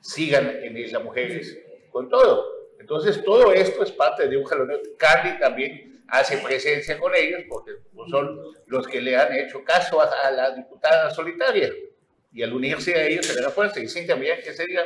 [0.00, 1.58] sigan en las mujeres
[1.90, 2.46] con todo.
[2.80, 4.80] Entonces, todo esto es parte de un jaloneo.
[4.96, 7.72] Carly también hace presencia con ellos porque
[8.10, 11.72] son los que le han hecho caso a, la diputada solitaria
[12.32, 14.82] y al unirse a ellos se le da fuerza y sí también que sería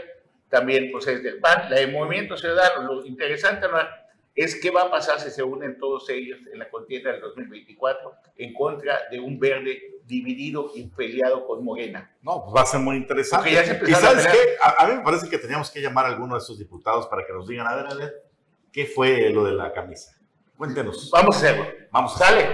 [0.49, 3.79] también pues es del PAN, la de Movimiento Ciudadano, lo interesante ¿no?
[4.39, 8.15] es qué va a pasar si se unen todos ellos en la contienda del 2024
[8.37, 12.17] en contra de un verde dividido y peleado con Morena.
[12.23, 13.51] No, pues va a ser muy interesante.
[13.51, 14.39] ¿Y sabes qué?
[14.63, 17.27] A, a, mí me parece que teníamos que llamar a alguno de esos diputados para
[17.27, 18.23] que nos digan, a ver, a ver,
[18.73, 20.18] ¿qué fue lo de la camisa?
[20.59, 21.09] Cuéntenos.
[21.13, 21.73] Vamos a hacerlo.
[21.93, 22.49] Vamos, sale.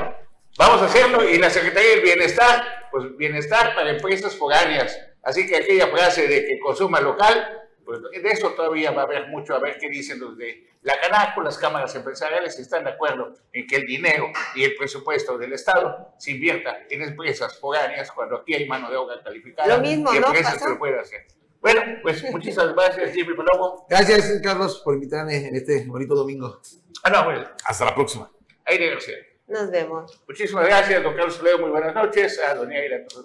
[0.59, 1.27] Vamos a hacerlo.
[1.27, 4.95] Y la Secretaría del Bienestar, pues bienestar para empresas foráneas.
[5.23, 9.29] Así que aquella frase de que consuma local, pues de eso todavía va a haber
[9.29, 12.91] mucho, a ver qué dicen los de la Canaco, las cámaras empresariales, si están de
[12.91, 18.13] acuerdo en que el dinero y el presupuesto del Estado se invierta en empresas foráneas
[18.13, 19.77] cuando aquí hay mano de obra calificada.
[19.77, 21.27] Lo mismo, y empresas que lo pueden hacer.
[21.65, 23.87] Bueno, pues muchísimas gracias, Jimmy Palomo.
[23.89, 26.61] Gracias, Carlos, por invitarme en este bonito domingo.
[27.03, 27.49] Ah, no, bueno.
[27.65, 28.31] Hasta la próxima.
[28.67, 29.15] Aire García.
[29.47, 30.23] Nos vemos.
[30.29, 31.61] Muchísimas gracias, don Carlos Toledo.
[31.61, 32.39] Muy buenas noches.
[32.39, 33.25] A doña Aira Torres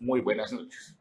[0.00, 0.97] muy buenas noches.